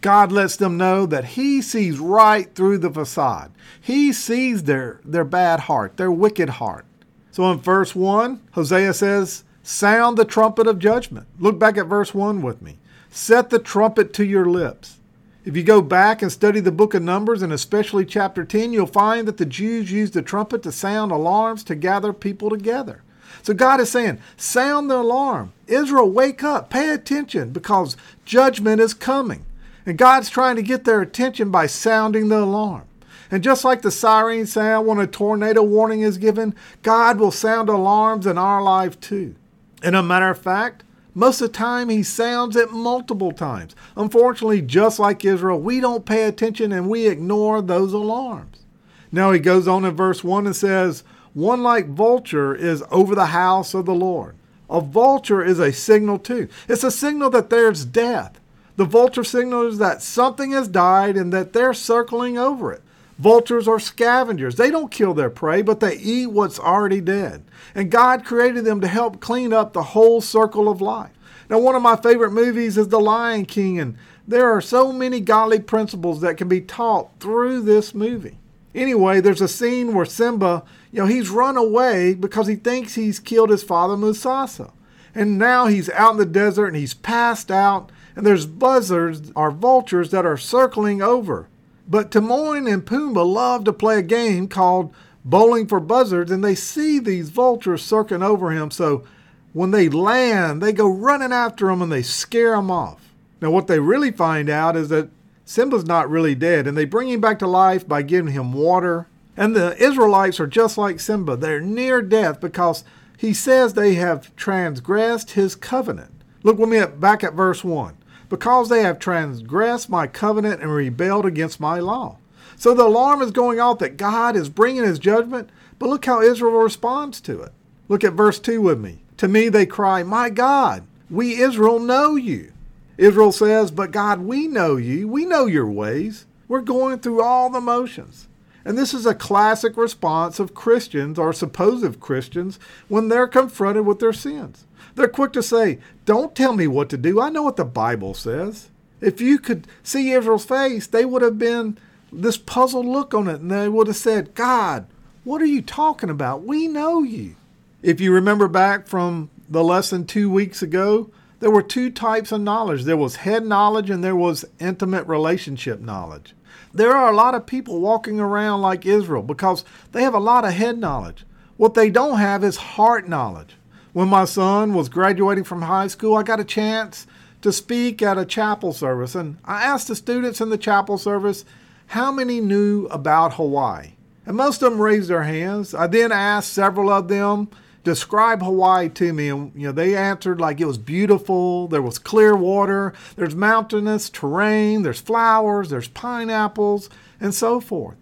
God 0.00 0.32
lets 0.32 0.56
them 0.56 0.76
know 0.76 1.06
that 1.06 1.24
He 1.24 1.60
sees 1.62 1.98
right 1.98 2.52
through 2.54 2.78
the 2.78 2.90
facade. 2.90 3.52
He 3.80 4.12
sees 4.12 4.64
their, 4.64 5.00
their 5.04 5.24
bad 5.24 5.60
heart, 5.60 5.96
their 5.96 6.12
wicked 6.12 6.48
heart. 6.48 6.86
So 7.30 7.50
in 7.50 7.58
verse 7.58 7.94
1, 7.94 8.40
Hosea 8.52 8.94
says, 8.94 9.44
Sound 9.62 10.16
the 10.16 10.24
trumpet 10.24 10.66
of 10.66 10.78
judgment. 10.78 11.26
Look 11.38 11.58
back 11.58 11.76
at 11.76 11.86
verse 11.86 12.14
1 12.14 12.42
with 12.42 12.62
me. 12.62 12.78
Set 13.10 13.50
the 13.50 13.58
trumpet 13.58 14.12
to 14.14 14.24
your 14.24 14.46
lips. 14.46 14.98
If 15.44 15.56
you 15.56 15.62
go 15.62 15.80
back 15.80 16.22
and 16.22 16.30
study 16.30 16.60
the 16.60 16.70
book 16.70 16.92
of 16.94 17.02
Numbers, 17.02 17.42
and 17.42 17.52
especially 17.52 18.04
chapter 18.04 18.44
10, 18.44 18.72
you'll 18.72 18.86
find 18.86 19.26
that 19.26 19.38
the 19.38 19.46
Jews 19.46 19.90
used 19.90 20.12
the 20.12 20.22
trumpet 20.22 20.62
to 20.64 20.72
sound 20.72 21.12
alarms 21.12 21.64
to 21.64 21.74
gather 21.74 22.12
people 22.12 22.50
together. 22.50 23.02
So 23.42 23.54
God 23.54 23.80
is 23.80 23.90
saying, 23.90 24.18
sound 24.36 24.90
the 24.90 24.98
alarm. 24.98 25.52
Israel, 25.66 26.10
wake 26.10 26.44
up, 26.44 26.68
pay 26.68 26.90
attention 26.90 27.52
because 27.52 27.96
judgment 28.24 28.80
is 28.80 28.92
coming. 28.92 29.46
And 29.86 29.96
God's 29.96 30.28
trying 30.28 30.56
to 30.56 30.62
get 30.62 30.84
their 30.84 31.00
attention 31.00 31.50
by 31.50 31.66
sounding 31.66 32.28
the 32.28 32.40
alarm. 32.40 32.84
And 33.30 33.42
just 33.42 33.64
like 33.64 33.82
the 33.82 33.90
siren 33.90 34.46
sound 34.46 34.86
when 34.86 34.98
a 34.98 35.06
tornado 35.06 35.62
warning 35.62 36.02
is 36.02 36.18
given, 36.18 36.54
God 36.82 37.18
will 37.18 37.30
sound 37.30 37.68
alarms 37.68 38.26
in 38.26 38.36
our 38.36 38.62
life 38.62 39.00
too. 39.00 39.36
And 39.82 39.96
a 39.96 40.02
matter 40.02 40.28
of 40.28 40.38
fact, 40.38 40.84
most 41.14 41.40
of 41.40 41.48
the 41.48 41.58
time 41.58 41.88
he 41.88 42.02
sounds 42.02 42.54
it 42.56 42.70
multiple 42.70 43.32
times. 43.32 43.74
Unfortunately, 43.96 44.62
just 44.62 44.98
like 44.98 45.24
Israel, 45.24 45.60
we 45.60 45.80
don't 45.80 46.06
pay 46.06 46.24
attention 46.24 46.72
and 46.72 46.88
we 46.88 47.08
ignore 47.08 47.60
those 47.62 47.92
alarms. 47.92 48.64
Now 49.10 49.32
he 49.32 49.40
goes 49.40 49.66
on 49.66 49.84
in 49.84 49.96
verse 49.96 50.22
1 50.22 50.46
and 50.46 50.54
says, 50.54 51.02
one 51.32 51.62
like 51.62 51.88
vulture 51.88 52.54
is 52.54 52.82
over 52.90 53.14
the 53.14 53.26
house 53.26 53.74
of 53.74 53.86
the 53.86 53.94
Lord. 53.94 54.36
A 54.68 54.80
vulture 54.80 55.44
is 55.44 55.58
a 55.58 55.72
signal 55.72 56.18
too. 56.18 56.48
It's 56.68 56.84
a 56.84 56.90
signal 56.90 57.30
that 57.30 57.50
there's 57.50 57.84
death. 57.84 58.40
The 58.76 58.84
vulture 58.84 59.24
signals 59.24 59.78
that 59.78 60.02
something 60.02 60.52
has 60.52 60.68
died 60.68 61.16
and 61.16 61.32
that 61.32 61.52
they're 61.52 61.74
circling 61.74 62.38
over 62.38 62.72
it. 62.72 62.82
Vultures 63.20 63.68
are 63.68 63.78
scavengers. 63.78 64.54
They 64.54 64.70
don't 64.70 64.90
kill 64.90 65.12
their 65.12 65.28
prey, 65.28 65.60
but 65.60 65.80
they 65.80 65.96
eat 65.98 66.28
what's 66.28 66.58
already 66.58 67.02
dead. 67.02 67.44
And 67.74 67.90
God 67.90 68.24
created 68.24 68.64
them 68.64 68.80
to 68.80 68.88
help 68.88 69.20
clean 69.20 69.52
up 69.52 69.74
the 69.74 69.82
whole 69.82 70.22
circle 70.22 70.70
of 70.70 70.80
life. 70.80 71.10
Now, 71.50 71.58
one 71.58 71.74
of 71.74 71.82
my 71.82 71.96
favorite 71.96 72.30
movies 72.30 72.78
is 72.78 72.88
The 72.88 72.98
Lion 72.98 73.44
King, 73.44 73.78
and 73.78 73.98
there 74.26 74.50
are 74.50 74.62
so 74.62 74.90
many 74.90 75.20
godly 75.20 75.60
principles 75.60 76.22
that 76.22 76.38
can 76.38 76.48
be 76.48 76.62
taught 76.62 77.10
through 77.20 77.60
this 77.60 77.94
movie. 77.94 78.38
Anyway, 78.74 79.20
there's 79.20 79.42
a 79.42 79.48
scene 79.48 79.92
where 79.92 80.06
Simba, 80.06 80.62
you 80.90 81.00
know, 81.00 81.06
he's 81.06 81.28
run 81.28 81.58
away 81.58 82.14
because 82.14 82.46
he 82.46 82.56
thinks 82.56 82.94
he's 82.94 83.20
killed 83.20 83.50
his 83.50 83.62
father 83.62 83.96
Mufasa. 83.96 84.72
And 85.14 85.36
now 85.36 85.66
he's 85.66 85.90
out 85.90 86.12
in 86.12 86.18
the 86.18 86.24
desert 86.24 86.68
and 86.68 86.76
he's 86.76 86.94
passed 86.94 87.50
out, 87.50 87.92
and 88.16 88.24
there's 88.24 88.46
buzzards 88.46 89.30
or 89.36 89.50
vultures 89.50 90.10
that 90.10 90.24
are 90.24 90.38
circling 90.38 91.02
over. 91.02 91.48
But 91.90 92.12
Timon 92.12 92.68
and 92.68 92.86
Pumbaa 92.86 93.24
love 93.24 93.64
to 93.64 93.72
play 93.72 93.98
a 93.98 94.02
game 94.02 94.46
called 94.46 94.94
Bowling 95.24 95.66
for 95.66 95.80
Buzzards, 95.80 96.30
and 96.30 96.42
they 96.42 96.54
see 96.54 97.00
these 97.00 97.30
vultures 97.30 97.82
circling 97.82 98.22
over 98.22 98.52
him. 98.52 98.70
So 98.70 99.04
when 99.52 99.72
they 99.72 99.88
land, 99.88 100.62
they 100.62 100.72
go 100.72 100.88
running 100.88 101.32
after 101.32 101.66
them 101.66 101.82
and 101.82 101.90
they 101.90 102.02
scare 102.02 102.52
them 102.52 102.70
off. 102.70 103.12
Now, 103.40 103.50
what 103.50 103.66
they 103.66 103.80
really 103.80 104.12
find 104.12 104.48
out 104.48 104.76
is 104.76 104.88
that 104.90 105.10
Simba's 105.44 105.84
not 105.84 106.08
really 106.08 106.36
dead, 106.36 106.68
and 106.68 106.76
they 106.76 106.84
bring 106.84 107.08
him 107.08 107.20
back 107.20 107.40
to 107.40 107.46
life 107.48 107.88
by 107.88 108.02
giving 108.02 108.32
him 108.32 108.52
water. 108.52 109.08
And 109.36 109.56
the 109.56 109.76
Israelites 109.82 110.38
are 110.38 110.46
just 110.46 110.78
like 110.78 111.00
Simba. 111.00 111.36
They're 111.36 111.60
near 111.60 112.02
death 112.02 112.40
because 112.40 112.84
he 113.16 113.34
says 113.34 113.74
they 113.74 113.94
have 113.94 114.34
transgressed 114.36 115.32
his 115.32 115.56
covenant. 115.56 116.22
Look 116.44 116.58
with 116.58 116.68
me 116.68 116.78
at, 116.78 117.00
back 117.00 117.24
at 117.24 117.34
verse 117.34 117.64
1. 117.64 117.96
Because 118.30 118.70
they 118.70 118.80
have 118.80 118.98
transgressed 118.98 119.90
my 119.90 120.06
covenant 120.06 120.62
and 120.62 120.72
rebelled 120.72 121.26
against 121.26 121.60
my 121.60 121.78
law. 121.80 122.16
So 122.56 122.72
the 122.72 122.86
alarm 122.86 123.20
is 123.20 123.30
going 123.30 123.60
off 123.60 123.78
that 123.80 123.98
God 123.98 124.36
is 124.36 124.48
bringing 124.48 124.84
his 124.84 124.98
judgment, 124.98 125.50
but 125.78 125.90
look 125.90 126.06
how 126.06 126.22
Israel 126.22 126.52
responds 126.52 127.20
to 127.22 127.42
it. 127.42 127.52
Look 127.88 128.04
at 128.04 128.14
verse 128.14 128.38
2 128.38 128.62
with 128.62 128.80
me. 128.80 129.00
To 129.18 129.28
me 129.28 129.48
they 129.48 129.66
cry, 129.66 130.02
My 130.02 130.30
God, 130.30 130.86
we 131.10 131.40
Israel 131.40 131.78
know 131.78 132.16
you. 132.16 132.52
Israel 132.96 133.32
says, 133.32 133.70
But 133.70 133.90
God, 133.90 134.20
we 134.20 134.46
know 134.46 134.76
you. 134.76 135.08
We 135.08 135.24
know 135.24 135.46
your 135.46 135.66
ways. 135.66 136.26
We're 136.48 136.60
going 136.60 136.98
through 136.98 137.22
all 137.22 137.50
the 137.50 137.60
motions. 137.60 138.28
And 138.64 138.76
this 138.76 138.92
is 138.92 139.06
a 139.06 139.14
classic 139.14 139.76
response 139.76 140.38
of 140.38 140.54
Christians 140.54 141.18
or 141.18 141.32
supposed 141.32 141.98
Christians 141.98 142.58
when 142.88 143.08
they're 143.08 143.26
confronted 143.26 143.86
with 143.86 144.00
their 144.00 144.12
sins. 144.12 144.66
They're 144.94 145.08
quick 145.08 145.32
to 145.34 145.42
say, 145.42 145.78
Don't 146.04 146.34
tell 146.34 146.52
me 146.52 146.66
what 146.66 146.88
to 146.90 146.96
do. 146.96 147.20
I 147.20 147.30
know 147.30 147.42
what 147.42 147.56
the 147.56 147.64
Bible 147.64 148.14
says. 148.14 148.70
If 149.00 149.20
you 149.20 149.38
could 149.38 149.66
see 149.82 150.12
Israel's 150.12 150.44
face, 150.44 150.86
they 150.86 151.04
would 151.04 151.22
have 151.22 151.38
been 151.38 151.78
this 152.12 152.36
puzzled 152.36 152.86
look 152.86 153.14
on 153.14 153.28
it 153.28 153.40
and 153.40 153.50
they 153.50 153.68
would 153.68 153.86
have 153.86 153.96
said, 153.96 154.34
God, 154.34 154.86
what 155.24 155.40
are 155.40 155.46
you 155.46 155.62
talking 155.62 156.10
about? 156.10 156.44
We 156.44 156.68
know 156.68 157.02
you. 157.02 157.36
If 157.82 158.00
you 158.00 158.12
remember 158.12 158.48
back 158.48 158.86
from 158.86 159.30
the 159.48 159.64
lesson 159.64 160.04
two 160.06 160.30
weeks 160.30 160.62
ago, 160.62 161.10
there 161.40 161.50
were 161.50 161.62
two 161.62 161.90
types 161.90 162.32
of 162.32 162.42
knowledge 162.42 162.84
there 162.84 162.96
was 162.96 163.16
head 163.16 163.46
knowledge 163.46 163.88
and 163.88 164.04
there 164.04 164.16
was 164.16 164.44
intimate 164.58 165.06
relationship 165.06 165.80
knowledge. 165.80 166.34
There 166.72 166.94
are 166.94 167.10
a 167.10 167.16
lot 167.16 167.34
of 167.34 167.46
people 167.46 167.80
walking 167.80 168.20
around 168.20 168.60
like 168.60 168.86
Israel 168.86 169.22
because 169.22 169.64
they 169.92 170.02
have 170.02 170.14
a 170.14 170.20
lot 170.20 170.44
of 170.44 170.52
head 170.52 170.78
knowledge. 170.78 171.24
What 171.56 171.74
they 171.74 171.90
don't 171.90 172.18
have 172.18 172.44
is 172.44 172.56
heart 172.56 173.08
knowledge. 173.08 173.56
When 173.92 174.08
my 174.08 174.24
son 174.24 174.74
was 174.74 174.88
graduating 174.88 175.44
from 175.44 175.62
high 175.62 175.88
school, 175.88 176.16
I 176.16 176.22
got 176.22 176.40
a 176.40 176.44
chance 176.44 177.06
to 177.42 177.52
speak 177.52 178.02
at 178.02 178.18
a 178.18 178.24
chapel 178.24 178.72
service, 178.72 179.14
and 179.14 179.38
I 179.44 179.64
asked 179.64 179.88
the 179.88 179.96
students 179.96 180.40
in 180.40 180.50
the 180.50 180.58
chapel 180.58 180.98
service 180.98 181.44
how 181.88 182.12
many 182.12 182.40
knew 182.40 182.86
about 182.86 183.34
Hawaii. 183.34 183.92
And 184.26 184.36
most 184.36 184.62
of 184.62 184.70
them 184.70 184.80
raised 184.80 185.08
their 185.10 185.24
hands. 185.24 185.74
I 185.74 185.88
then 185.88 186.12
asked 186.12 186.52
several 186.52 186.90
of 186.90 187.08
them 187.08 187.48
describe 187.82 188.42
Hawaii 188.42 188.88
to 188.90 189.12
me. 189.12 189.28
And, 189.28 189.52
you 189.54 189.66
know, 189.66 189.72
they 189.72 189.96
answered 189.96 190.40
like 190.40 190.60
it 190.60 190.66
was 190.66 190.78
beautiful. 190.78 191.66
There 191.68 191.82
was 191.82 191.98
clear 191.98 192.36
water. 192.36 192.92
There's 193.16 193.34
mountainous 193.34 194.10
terrain. 194.10 194.82
There's 194.82 195.00
flowers. 195.00 195.70
There's 195.70 195.88
pineapples 195.88 196.90
and 197.20 197.34
so 197.34 197.60
forth. 197.60 197.96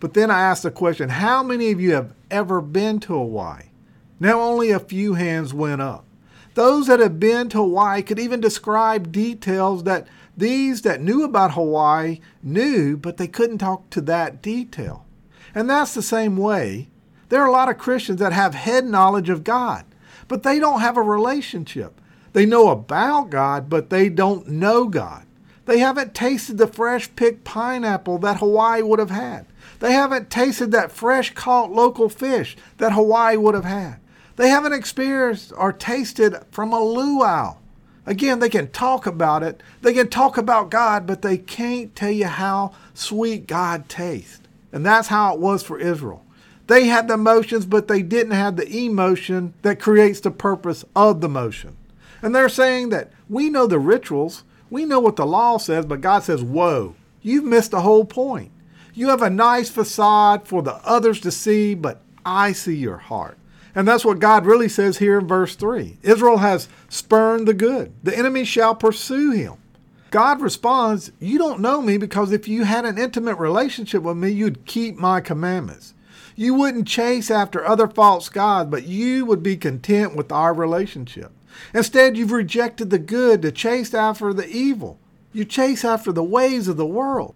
But 0.00 0.14
then 0.14 0.30
I 0.30 0.40
asked 0.40 0.62
the 0.62 0.70
question 0.70 1.08
how 1.08 1.42
many 1.42 1.70
of 1.70 1.80
you 1.80 1.92
have 1.92 2.14
ever 2.30 2.60
been 2.60 3.00
to 3.00 3.14
Hawaii? 3.14 3.64
Now 4.24 4.40
only 4.40 4.70
a 4.70 4.80
few 4.80 5.12
hands 5.12 5.52
went 5.52 5.82
up. 5.82 6.06
Those 6.54 6.86
that 6.86 6.98
have 6.98 7.20
been 7.20 7.50
to 7.50 7.58
Hawaii 7.58 8.00
could 8.00 8.18
even 8.18 8.40
describe 8.40 9.12
details 9.12 9.84
that 9.84 10.08
these 10.34 10.80
that 10.80 11.02
knew 11.02 11.24
about 11.24 11.52
Hawaii 11.52 12.20
knew, 12.42 12.96
but 12.96 13.18
they 13.18 13.26
couldn't 13.28 13.58
talk 13.58 13.90
to 13.90 14.00
that 14.00 14.40
detail. 14.40 15.04
And 15.54 15.68
that's 15.68 15.92
the 15.92 16.00
same 16.00 16.38
way. 16.38 16.88
There 17.28 17.42
are 17.42 17.46
a 17.46 17.52
lot 17.52 17.68
of 17.68 17.76
Christians 17.76 18.18
that 18.20 18.32
have 18.32 18.54
head 18.54 18.86
knowledge 18.86 19.28
of 19.28 19.44
God, 19.44 19.84
but 20.26 20.42
they 20.42 20.58
don't 20.58 20.80
have 20.80 20.96
a 20.96 21.02
relationship. 21.02 22.00
They 22.32 22.46
know 22.46 22.70
about 22.70 23.28
God, 23.28 23.68
but 23.68 23.90
they 23.90 24.08
don't 24.08 24.48
know 24.48 24.88
God. 24.88 25.26
They 25.66 25.80
haven't 25.80 26.14
tasted 26.14 26.56
the 26.56 26.66
fresh 26.66 27.14
picked 27.14 27.44
pineapple 27.44 28.16
that 28.20 28.38
Hawaii 28.38 28.80
would 28.80 29.00
have 29.00 29.10
had. 29.10 29.44
They 29.80 29.92
haven't 29.92 30.30
tasted 30.30 30.72
that 30.72 30.92
fresh 30.92 31.34
caught 31.34 31.70
local 31.70 32.08
fish 32.08 32.56
that 32.78 32.92
Hawaii 32.92 33.36
would 33.36 33.54
have 33.54 33.66
had. 33.66 33.98
They 34.36 34.48
haven't 34.48 34.72
experienced 34.72 35.52
or 35.56 35.72
tasted 35.72 36.36
from 36.50 36.72
a 36.72 36.82
luau. 36.82 37.56
Again, 38.06 38.40
they 38.40 38.48
can 38.48 38.70
talk 38.70 39.06
about 39.06 39.42
it. 39.42 39.62
They 39.80 39.94
can 39.94 40.08
talk 40.08 40.36
about 40.36 40.70
God, 40.70 41.06
but 41.06 41.22
they 41.22 41.38
can't 41.38 41.94
tell 41.96 42.10
you 42.10 42.26
how 42.26 42.72
sweet 42.92 43.46
God 43.46 43.88
tastes. 43.88 44.40
And 44.72 44.84
that's 44.84 45.08
how 45.08 45.34
it 45.34 45.40
was 45.40 45.62
for 45.62 45.78
Israel. 45.78 46.24
They 46.66 46.86
had 46.86 47.08
the 47.08 47.16
motions, 47.16 47.66
but 47.66 47.88
they 47.88 48.02
didn't 48.02 48.32
have 48.32 48.56
the 48.56 48.68
emotion 48.68 49.54
that 49.62 49.80
creates 49.80 50.20
the 50.20 50.30
purpose 50.30 50.84
of 50.96 51.20
the 51.20 51.28
motion. 51.28 51.76
And 52.22 52.34
they're 52.34 52.48
saying 52.48 52.88
that 52.88 53.10
we 53.28 53.50
know 53.50 53.66
the 53.66 53.78
rituals, 53.78 54.44
we 54.70 54.84
know 54.84 54.98
what 54.98 55.16
the 55.16 55.26
law 55.26 55.58
says, 55.58 55.86
but 55.86 56.00
God 56.00 56.24
says, 56.24 56.42
Whoa, 56.42 56.94
you've 57.22 57.44
missed 57.44 57.70
the 57.70 57.82
whole 57.82 58.04
point. 58.04 58.50
You 58.94 59.08
have 59.08 59.22
a 59.22 59.30
nice 59.30 59.68
facade 59.68 60.48
for 60.48 60.62
the 60.62 60.74
others 60.76 61.20
to 61.20 61.30
see, 61.30 61.74
but 61.74 62.00
I 62.24 62.52
see 62.52 62.76
your 62.76 62.96
heart. 62.96 63.36
And 63.74 63.88
that's 63.88 64.04
what 64.04 64.20
God 64.20 64.46
really 64.46 64.68
says 64.68 64.98
here 64.98 65.18
in 65.18 65.26
verse 65.26 65.56
3. 65.56 65.98
Israel 66.02 66.38
has 66.38 66.68
spurned 66.88 67.48
the 67.48 67.54
good. 67.54 67.92
The 68.02 68.16
enemy 68.16 68.44
shall 68.44 68.74
pursue 68.74 69.32
him. 69.32 69.54
God 70.10 70.40
responds, 70.40 71.10
You 71.18 71.38
don't 71.38 71.58
know 71.58 71.82
me 71.82 71.98
because 71.98 72.30
if 72.30 72.46
you 72.46 72.62
had 72.64 72.84
an 72.84 72.98
intimate 72.98 73.36
relationship 73.36 74.02
with 74.02 74.16
me, 74.16 74.30
you'd 74.30 74.64
keep 74.64 74.96
my 74.96 75.20
commandments. 75.20 75.94
You 76.36 76.54
wouldn't 76.54 76.86
chase 76.86 77.30
after 77.30 77.66
other 77.66 77.88
false 77.88 78.28
gods, 78.28 78.70
but 78.70 78.86
you 78.86 79.24
would 79.26 79.42
be 79.42 79.56
content 79.56 80.14
with 80.14 80.30
our 80.30 80.54
relationship. 80.54 81.32
Instead, 81.72 82.16
you've 82.16 82.32
rejected 82.32 82.90
the 82.90 82.98
good 82.98 83.42
to 83.42 83.52
chase 83.52 83.92
after 83.94 84.32
the 84.32 84.48
evil. 84.48 84.98
You 85.32 85.44
chase 85.44 85.84
after 85.84 86.12
the 86.12 86.22
ways 86.22 86.68
of 86.68 86.76
the 86.76 86.86
world. 86.86 87.34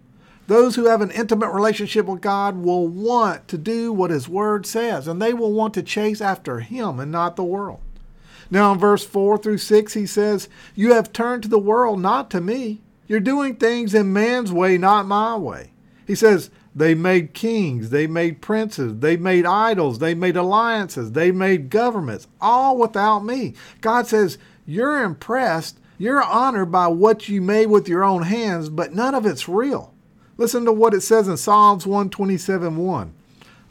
Those 0.49 0.75
who 0.75 0.87
have 0.87 1.01
an 1.01 1.11
intimate 1.11 1.51
relationship 1.51 2.07
with 2.07 2.21
God 2.21 2.57
will 2.57 2.87
want 2.87 3.47
to 3.49 3.57
do 3.57 3.93
what 3.93 4.09
His 4.09 4.27
Word 4.27 4.65
says, 4.65 5.07
and 5.07 5.21
they 5.21 5.31
will 5.31 5.53
want 5.53 5.75
to 5.75 5.83
chase 5.83 6.21
after 6.21 6.59
Him 6.59 6.99
and 6.99 7.11
not 7.11 7.35
the 7.35 7.43
world. 7.43 7.81
Now, 8.49 8.73
in 8.73 8.79
verse 8.79 9.05
4 9.05 9.37
through 9.37 9.59
6, 9.59 9.93
he 9.93 10.07
says, 10.07 10.49
You 10.73 10.95
have 10.95 11.13
turned 11.13 11.43
to 11.43 11.49
the 11.49 11.59
world, 11.59 11.99
not 11.99 12.31
to 12.31 12.41
me. 12.41 12.81
You're 13.07 13.19
doing 13.19 13.57
things 13.57 13.93
in 13.93 14.11
man's 14.11 14.51
way, 14.51 14.75
not 14.79 15.05
my 15.05 15.37
way. 15.37 15.69
He 16.07 16.15
says, 16.15 16.49
They 16.75 16.95
made 16.95 17.35
kings, 17.35 17.91
they 17.91 18.07
made 18.07 18.41
princes, 18.41 19.01
they 19.01 19.17
made 19.17 19.45
idols, 19.45 19.99
they 19.99 20.15
made 20.15 20.35
alliances, 20.35 21.11
they 21.11 21.31
made 21.31 21.69
governments, 21.69 22.25
all 22.41 22.75
without 22.75 23.19
me. 23.19 23.53
God 23.81 24.07
says, 24.07 24.39
You're 24.65 25.03
impressed, 25.03 25.77
you're 25.99 26.23
honored 26.23 26.71
by 26.71 26.87
what 26.87 27.29
you 27.29 27.39
made 27.39 27.67
with 27.67 27.87
your 27.87 28.03
own 28.03 28.23
hands, 28.23 28.69
but 28.69 28.95
none 28.95 29.13
of 29.13 29.27
it's 29.27 29.47
real. 29.47 29.93
Listen 30.39 30.63
to 30.63 30.71
what 30.71 30.93
it 30.93 31.01
says 31.01 31.27
in 31.27 31.35
Psalms 31.35 31.85
127 31.85 32.77
1. 32.77 33.13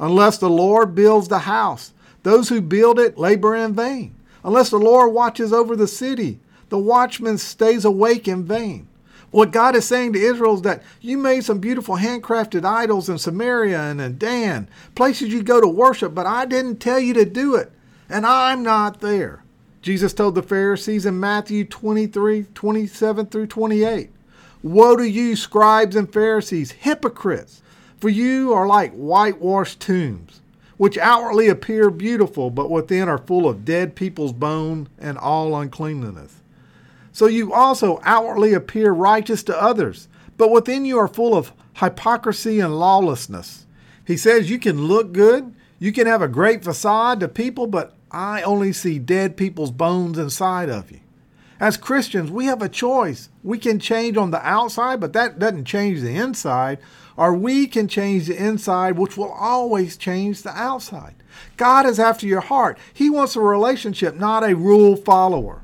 Unless 0.01 0.37
the 0.37 0.51
Lord 0.51 0.95
builds 0.95 1.29
the 1.29 1.39
house, 1.39 1.95
those 2.25 2.51
who 2.51 2.61
build 2.61 3.01
it 3.01 3.17
labor 3.17 3.57
in 3.57 3.73
vain. 3.73 4.15
Unless 4.45 4.69
the 4.69 4.79
Lord 4.79 5.15
watches 5.15 5.51
over 5.51 5.75
the 5.75 5.89
city, 5.89 6.39
the 6.69 6.79
watchman 6.79 7.39
stays 7.39 7.87
awake 7.87 8.29
in 8.29 8.45
vain. 8.45 8.87
What 9.31 9.51
God 9.51 9.77
is 9.77 9.87
saying 9.87 10.13
to 10.13 10.21
Israel 10.21 10.57
is 10.57 10.63
that 10.63 10.83
you 11.01 11.17
made 11.17 11.43
some 11.43 11.59
beautiful 11.59 11.97
handcrafted 11.97 12.67
idols 12.67 13.09
in 13.09 13.17
Samaria 13.17 13.81
and 13.81 13.99
in 13.99 14.19
Dan, 14.19 14.69
places 14.95 15.33
you 15.33 15.43
go 15.43 15.63
to 15.63 15.69
worship, 15.69 16.15
but 16.15 16.27
I 16.27 16.45
didn't 16.45 16.81
tell 16.81 17.01
you 17.01 17.15
to 17.15 17.25
do 17.25 17.55
it, 17.55 17.73
and 18.11 18.27
I'm 18.27 18.63
not 18.63 19.01
there. 19.01 19.43
Jesus 19.81 20.13
told 20.13 20.35
the 20.35 20.43
Pharisees 20.43 21.07
in 21.07 21.19
Matthew 21.19 21.65
23 21.65 22.43
27 22.55 23.27
through 23.27 23.47
28. 23.47 24.11
Woe 24.63 24.97
to 24.97 25.09
you, 25.09 25.37
scribes 25.37 25.95
and 25.95 26.13
Pharisees, 26.13 26.73
hypocrites! 26.73 27.63
For 27.99 28.09
you 28.09 28.53
are 28.53 28.67
like 28.67 28.93
whitewashed 28.93 29.81
tombs, 29.81 30.41
which 30.77 30.99
outwardly 30.99 31.49
appear 31.49 31.91
beautiful, 31.91 32.51
but 32.51 32.71
within 32.71 33.09
are 33.09 33.19
full 33.19 33.49
of 33.49 33.65
dead 33.65 33.97
people's 33.97 34.33
bone 34.33 34.89
and 34.99 35.19
all 35.19 35.57
uncleanness. 35.57 36.41
So 37.13 37.27
you 37.27 37.53
also 37.53 38.01
outwardly 38.05 38.55
appear 38.55 38.93
righteous 38.93 39.43
to 39.45 39.63
others, 39.63 40.07
but 40.37 40.53
within 40.53 40.85
you 40.85 40.99
are 40.99 41.09
full 41.09 41.37
of 41.37 41.53
hypocrisy 41.75 42.61
and 42.61 42.79
lawlessness. 42.79 43.67
He 44.05 44.17
says 44.17 44.51
you 44.51 44.59
can 44.59 44.87
look 44.87 45.13
good, 45.13 45.55
you 45.81 45.93
can 45.93 46.07
have 46.07 46.23
a 46.23 46.29
great 46.29 46.63
facade 46.63 47.21
to 47.21 47.29
people, 47.29 47.67
but 47.67 47.95
I 48.11 48.43
only 48.43 48.73
see 48.73 48.99
dead 48.99 49.37
people's 49.37 49.71
bones 49.71 50.19
inside 50.19 50.69
of 50.69 50.91
you. 50.91 51.01
As 51.61 51.77
Christians, 51.77 52.31
we 52.31 52.47
have 52.47 52.63
a 52.63 52.69
choice. 52.69 53.31
We 53.43 53.59
can 53.59 53.81
change 53.81 54.17
on 54.17 54.31
the 54.31 54.47
outside, 54.47 55.01
but 55.01 55.13
that 55.15 55.39
doesn't 55.39 55.65
change 55.65 56.01
the 56.01 56.15
inside. 56.15 56.79
Or 57.17 57.35
we 57.35 57.67
can 57.67 57.89
change 57.89 58.29
the 58.29 58.37
inside, 58.37 58.97
which 58.97 59.17
will 59.17 59.33
always 59.33 59.97
change 59.97 60.43
the 60.43 60.57
outside. 60.57 61.15
God 61.57 61.85
is 61.85 61.99
after 61.99 62.27
your 62.27 62.41
heart. 62.41 62.79
He 62.95 63.11
wants 63.11 63.35
a 63.35 63.41
relationship, 63.41 64.15
not 64.15 64.49
a 64.49 64.55
rule 64.55 64.95
follower. 64.95 65.63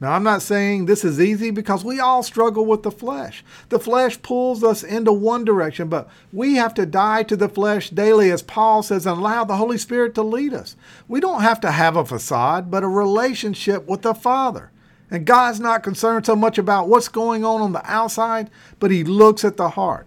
Now, 0.00 0.12
I'm 0.12 0.22
not 0.22 0.42
saying 0.42 0.86
this 0.86 1.04
is 1.04 1.20
easy 1.20 1.50
because 1.50 1.84
we 1.84 1.98
all 1.98 2.22
struggle 2.22 2.64
with 2.64 2.84
the 2.84 2.90
flesh. 2.90 3.44
The 3.68 3.80
flesh 3.80 4.22
pulls 4.22 4.62
us 4.62 4.84
into 4.84 5.12
one 5.12 5.44
direction, 5.44 5.88
but 5.88 6.08
we 6.32 6.54
have 6.54 6.72
to 6.74 6.86
die 6.86 7.24
to 7.24 7.36
the 7.36 7.48
flesh 7.48 7.90
daily, 7.90 8.30
as 8.30 8.40
Paul 8.40 8.84
says, 8.84 9.06
and 9.06 9.18
allow 9.18 9.44
the 9.44 9.56
Holy 9.56 9.76
Spirit 9.76 10.14
to 10.14 10.22
lead 10.22 10.54
us. 10.54 10.76
We 11.08 11.18
don't 11.18 11.42
have 11.42 11.60
to 11.62 11.72
have 11.72 11.96
a 11.96 12.04
facade, 12.04 12.70
but 12.70 12.84
a 12.84 12.88
relationship 12.88 13.88
with 13.88 14.02
the 14.02 14.14
Father. 14.14 14.70
And 15.10 15.26
God's 15.26 15.60
not 15.60 15.82
concerned 15.82 16.26
so 16.26 16.36
much 16.36 16.58
about 16.58 16.88
what's 16.88 17.08
going 17.08 17.44
on 17.44 17.60
on 17.60 17.72
the 17.72 17.90
outside, 17.90 18.50
but 18.78 18.90
he 18.90 19.04
looks 19.04 19.44
at 19.44 19.56
the 19.56 19.70
heart. 19.70 20.06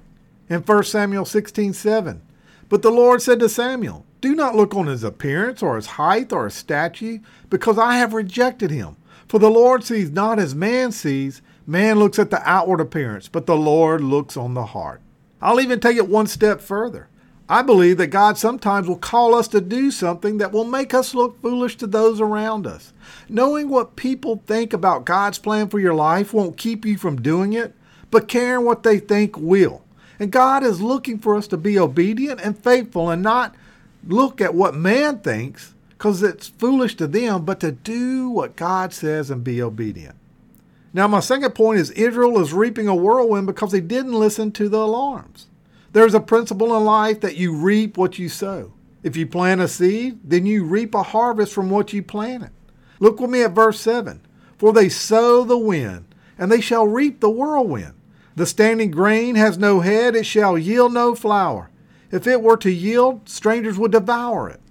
In 0.49 0.61
1 0.61 0.83
Samuel 0.83 1.25
16 1.25 1.73
7, 1.73 2.21
but 2.69 2.81
the 2.81 2.91
Lord 2.91 3.21
said 3.21 3.39
to 3.39 3.49
Samuel, 3.49 4.05
Do 4.21 4.35
not 4.35 4.55
look 4.55 4.75
on 4.75 4.87
his 4.87 5.03
appearance 5.03 5.63
or 5.63 5.75
his 5.75 5.87
height 5.87 6.31
or 6.31 6.45
his 6.45 6.53
stature, 6.53 7.19
because 7.49 7.77
I 7.77 7.95
have 7.95 8.13
rejected 8.13 8.71
him. 8.71 8.97
For 9.27 9.39
the 9.39 9.49
Lord 9.49 9.83
sees 9.83 10.11
not 10.11 10.39
as 10.39 10.53
man 10.53 10.91
sees. 10.91 11.41
Man 11.65 11.99
looks 11.99 12.19
at 12.19 12.31
the 12.31 12.41
outward 12.49 12.81
appearance, 12.81 13.29
but 13.29 13.45
the 13.45 13.55
Lord 13.55 14.01
looks 14.01 14.35
on 14.35 14.53
the 14.53 14.65
heart. 14.65 15.01
I'll 15.41 15.61
even 15.61 15.79
take 15.79 15.97
it 15.97 16.07
one 16.07 16.27
step 16.27 16.61
further. 16.61 17.07
I 17.49 17.61
believe 17.61 17.97
that 17.97 18.07
God 18.07 18.37
sometimes 18.37 18.87
will 18.87 18.97
call 18.97 19.35
us 19.35 19.49
to 19.49 19.59
do 19.59 19.91
something 19.91 20.37
that 20.37 20.53
will 20.53 20.63
make 20.63 20.93
us 20.93 21.13
look 21.13 21.41
foolish 21.41 21.75
to 21.77 21.87
those 21.87 22.21
around 22.21 22.65
us. 22.65 22.93
Knowing 23.31 23.69
what 23.69 23.95
people 23.95 24.43
think 24.45 24.73
about 24.73 25.05
God's 25.05 25.39
plan 25.39 25.69
for 25.69 25.79
your 25.79 25.93
life 25.93 26.33
won't 26.33 26.57
keep 26.57 26.85
you 26.85 26.97
from 26.97 27.21
doing 27.21 27.53
it, 27.53 27.73
but 28.11 28.27
caring 28.27 28.65
what 28.65 28.83
they 28.83 28.99
think 28.99 29.37
will. 29.37 29.81
And 30.19 30.33
God 30.33 30.63
is 30.63 30.81
looking 30.81 31.17
for 31.17 31.37
us 31.37 31.47
to 31.47 31.57
be 31.57 31.79
obedient 31.79 32.41
and 32.41 32.61
faithful 32.61 33.09
and 33.09 33.23
not 33.23 33.55
look 34.05 34.41
at 34.41 34.53
what 34.53 34.75
man 34.75 35.19
thinks 35.19 35.73
because 35.91 36.21
it's 36.21 36.49
foolish 36.49 36.97
to 36.97 37.07
them, 37.07 37.45
but 37.45 37.61
to 37.61 37.71
do 37.71 38.29
what 38.29 38.57
God 38.57 38.93
says 38.93 39.31
and 39.31 39.45
be 39.45 39.61
obedient. 39.61 40.17
Now, 40.91 41.07
my 41.07 41.21
second 41.21 41.55
point 41.55 41.79
is 41.79 41.89
Israel 41.91 42.41
is 42.41 42.51
reaping 42.51 42.89
a 42.89 42.95
whirlwind 42.95 43.47
because 43.47 43.71
they 43.71 43.79
didn't 43.79 44.11
listen 44.11 44.51
to 44.51 44.67
the 44.67 44.79
alarms. 44.79 45.47
There's 45.93 46.13
a 46.13 46.19
principle 46.19 46.75
in 46.75 46.83
life 46.83 47.21
that 47.21 47.37
you 47.37 47.55
reap 47.55 47.97
what 47.97 48.19
you 48.19 48.27
sow. 48.27 48.73
If 49.03 49.15
you 49.15 49.25
plant 49.25 49.61
a 49.61 49.69
seed, 49.69 50.19
then 50.21 50.45
you 50.45 50.65
reap 50.65 50.93
a 50.93 51.03
harvest 51.03 51.53
from 51.53 51.69
what 51.69 51.93
you 51.93 52.03
planted. 52.03 52.51
Look 53.01 53.19
with 53.19 53.31
me 53.31 53.41
at 53.41 53.51
verse 53.51 53.81
7. 53.81 54.21
For 54.57 54.71
they 54.71 54.87
sow 54.87 55.43
the 55.43 55.57
wind, 55.57 56.05
and 56.37 56.51
they 56.51 56.61
shall 56.61 56.85
reap 56.87 57.19
the 57.19 57.31
whirlwind. 57.31 57.95
The 58.35 58.45
standing 58.45 58.91
grain 58.91 59.35
has 59.35 59.57
no 59.57 59.79
head, 59.79 60.15
it 60.15 60.25
shall 60.25 60.57
yield 60.57 60.93
no 60.93 61.15
flour. 61.15 61.71
If 62.11 62.27
it 62.27 62.43
were 62.43 62.57
to 62.57 62.71
yield, 62.71 63.27
strangers 63.27 63.77
would 63.79 63.91
devour 63.91 64.49
it. 64.49 64.61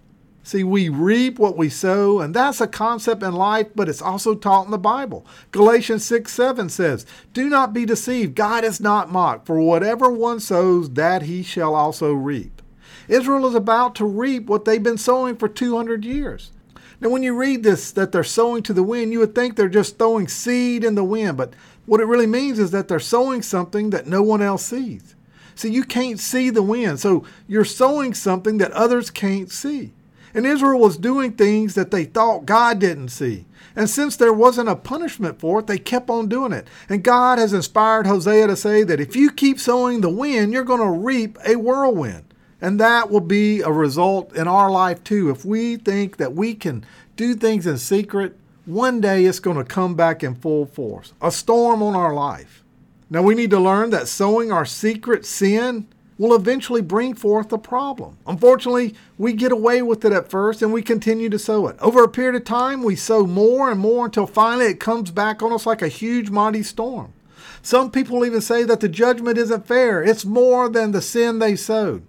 See, 0.44 0.62
we 0.62 0.88
reap 0.88 1.40
what 1.40 1.56
we 1.56 1.68
sow, 1.68 2.20
and 2.20 2.32
that's 2.32 2.60
a 2.60 2.68
concept 2.68 3.22
in 3.22 3.34
life, 3.34 3.66
but 3.74 3.88
it's 3.88 4.00
also 4.00 4.34
taught 4.36 4.64
in 4.64 4.70
the 4.70 4.78
Bible. 4.78 5.26
Galatians 5.50 6.04
6 6.04 6.32
7 6.32 6.68
says, 6.68 7.04
Do 7.32 7.48
not 7.48 7.72
be 7.72 7.84
deceived, 7.84 8.36
God 8.36 8.62
is 8.64 8.80
not 8.80 9.10
mocked, 9.10 9.44
for 9.44 9.60
whatever 9.60 10.08
one 10.08 10.38
sows, 10.38 10.90
that 10.90 11.22
he 11.22 11.42
shall 11.42 11.74
also 11.74 12.12
reap. 12.12 12.62
Israel 13.08 13.46
is 13.48 13.56
about 13.56 13.96
to 13.96 14.04
reap 14.04 14.46
what 14.46 14.64
they've 14.64 14.82
been 14.82 14.98
sowing 14.98 15.36
for 15.36 15.48
200 15.48 16.04
years. 16.04 16.52
Now, 17.00 17.08
when 17.08 17.22
you 17.22 17.34
read 17.34 17.62
this, 17.62 17.92
that 17.92 18.12
they're 18.12 18.22
sowing 18.22 18.62
to 18.64 18.74
the 18.74 18.82
wind, 18.82 19.12
you 19.12 19.20
would 19.20 19.34
think 19.34 19.56
they're 19.56 19.68
just 19.68 19.98
throwing 19.98 20.28
seed 20.28 20.84
in 20.84 20.94
the 20.94 21.04
wind, 21.04 21.36
but 21.36 21.54
what 21.86 22.00
it 22.00 22.06
really 22.06 22.26
means 22.26 22.58
is 22.58 22.70
that 22.72 22.88
they're 22.88 23.00
sowing 23.00 23.42
something 23.42 23.90
that 23.90 24.06
no 24.06 24.22
one 24.22 24.42
else 24.42 24.64
sees. 24.64 25.14
See, 25.54 25.70
you 25.70 25.84
can't 25.84 26.20
see 26.20 26.50
the 26.50 26.62
wind, 26.62 27.00
so 27.00 27.24
you're 27.48 27.64
sowing 27.64 28.14
something 28.14 28.58
that 28.58 28.72
others 28.72 29.10
can't 29.10 29.50
see. 29.50 29.92
And 30.32 30.46
Israel 30.46 30.78
was 30.78 30.96
doing 30.96 31.32
things 31.32 31.74
that 31.74 31.90
they 31.90 32.04
thought 32.04 32.46
God 32.46 32.78
didn't 32.78 33.08
see. 33.08 33.46
And 33.74 33.90
since 33.90 34.16
there 34.16 34.32
wasn't 34.32 34.68
a 34.68 34.76
punishment 34.76 35.40
for 35.40 35.60
it, 35.60 35.66
they 35.66 35.78
kept 35.78 36.10
on 36.10 36.28
doing 36.28 36.52
it. 36.52 36.68
And 36.88 37.02
God 37.02 37.38
has 37.38 37.52
inspired 37.52 38.06
Hosea 38.06 38.46
to 38.46 38.56
say 38.56 38.84
that 38.84 39.00
if 39.00 39.16
you 39.16 39.30
keep 39.30 39.58
sowing 39.58 40.00
the 40.00 40.08
wind, 40.08 40.52
you're 40.52 40.64
going 40.64 40.80
to 40.80 41.04
reap 41.04 41.38
a 41.44 41.56
whirlwind. 41.56 42.29
And 42.60 42.78
that 42.78 43.10
will 43.10 43.20
be 43.20 43.60
a 43.60 43.70
result 43.70 44.34
in 44.34 44.46
our 44.46 44.70
life 44.70 45.02
too. 45.02 45.30
If 45.30 45.44
we 45.44 45.76
think 45.76 46.18
that 46.18 46.34
we 46.34 46.54
can 46.54 46.84
do 47.16 47.34
things 47.34 47.66
in 47.66 47.78
secret, 47.78 48.36
one 48.66 49.00
day 49.00 49.24
it's 49.24 49.38
going 49.38 49.56
to 49.56 49.64
come 49.64 49.94
back 49.94 50.22
in 50.22 50.34
full 50.34 50.66
force. 50.66 51.12
A 51.20 51.32
storm 51.32 51.82
on 51.82 51.94
our 51.94 52.14
life. 52.14 52.62
Now 53.08 53.22
we 53.22 53.34
need 53.34 53.50
to 53.50 53.58
learn 53.58 53.90
that 53.90 54.08
sowing 54.08 54.52
our 54.52 54.64
secret 54.64 55.26
sin 55.26 55.88
will 56.20 56.34
eventually 56.34 56.82
bring 56.82 57.14
forth 57.14 57.50
a 57.50 57.56
problem. 57.56 58.18
Unfortunately, 58.26 58.94
we 59.16 59.32
get 59.32 59.50
away 59.50 59.80
with 59.80 60.04
it 60.04 60.12
at 60.12 60.28
first 60.28 60.60
and 60.60 60.70
we 60.70 60.82
continue 60.82 61.30
to 61.30 61.38
sow 61.38 61.66
it. 61.66 61.76
Over 61.80 62.04
a 62.04 62.08
period 62.08 62.34
of 62.34 62.44
time, 62.44 62.82
we 62.82 62.94
sow 62.94 63.26
more 63.26 63.70
and 63.70 63.80
more 63.80 64.04
until 64.04 64.26
finally 64.26 64.66
it 64.66 64.78
comes 64.78 65.10
back 65.10 65.42
on 65.42 65.50
us 65.50 65.64
like 65.64 65.80
a 65.80 65.88
huge, 65.88 66.28
mighty 66.28 66.62
storm. 66.62 67.14
Some 67.62 67.90
people 67.90 68.24
even 68.26 68.42
say 68.42 68.64
that 68.64 68.80
the 68.80 68.88
judgment 68.88 69.38
isn't 69.38 69.66
fair, 69.66 70.02
it's 70.02 70.26
more 70.26 70.68
than 70.68 70.92
the 70.92 71.00
sin 71.00 71.38
they 71.38 71.56
sowed. 71.56 72.02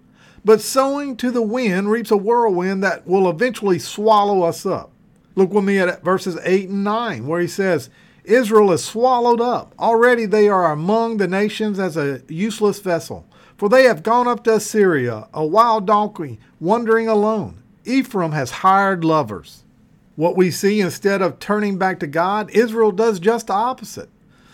But 0.44 0.60
sowing 0.60 1.16
to 1.18 1.30
the 1.30 1.42
wind 1.42 1.90
reaps 1.90 2.10
a 2.10 2.16
whirlwind 2.16 2.82
that 2.82 3.06
will 3.06 3.30
eventually 3.30 3.78
swallow 3.78 4.42
us 4.42 4.66
up. 4.66 4.90
Look 5.34 5.52
with 5.52 5.64
me 5.64 5.78
at 5.78 6.02
verses 6.02 6.36
8 6.42 6.68
and 6.68 6.84
9, 6.84 7.26
where 7.26 7.40
he 7.40 7.46
says, 7.46 7.90
Israel 8.24 8.72
is 8.72 8.84
swallowed 8.84 9.40
up. 9.40 9.74
Already 9.78 10.26
they 10.26 10.48
are 10.48 10.72
among 10.72 11.16
the 11.16 11.28
nations 11.28 11.78
as 11.78 11.96
a 11.96 12.22
useless 12.28 12.80
vessel. 12.80 13.26
For 13.56 13.68
they 13.68 13.84
have 13.84 14.02
gone 14.02 14.26
up 14.26 14.44
to 14.44 14.54
Assyria, 14.54 15.28
a 15.32 15.44
wild 15.44 15.86
donkey, 15.86 16.40
wandering 16.60 17.08
alone. 17.08 17.62
Ephraim 17.84 18.32
has 18.32 18.50
hired 18.50 19.04
lovers. 19.04 19.62
What 20.16 20.36
we 20.36 20.50
see 20.50 20.80
instead 20.80 21.22
of 21.22 21.38
turning 21.38 21.78
back 21.78 22.00
to 22.00 22.06
God, 22.06 22.50
Israel 22.50 22.92
does 22.92 23.18
just 23.18 23.46
the 23.46 23.54
opposite. 23.54 24.10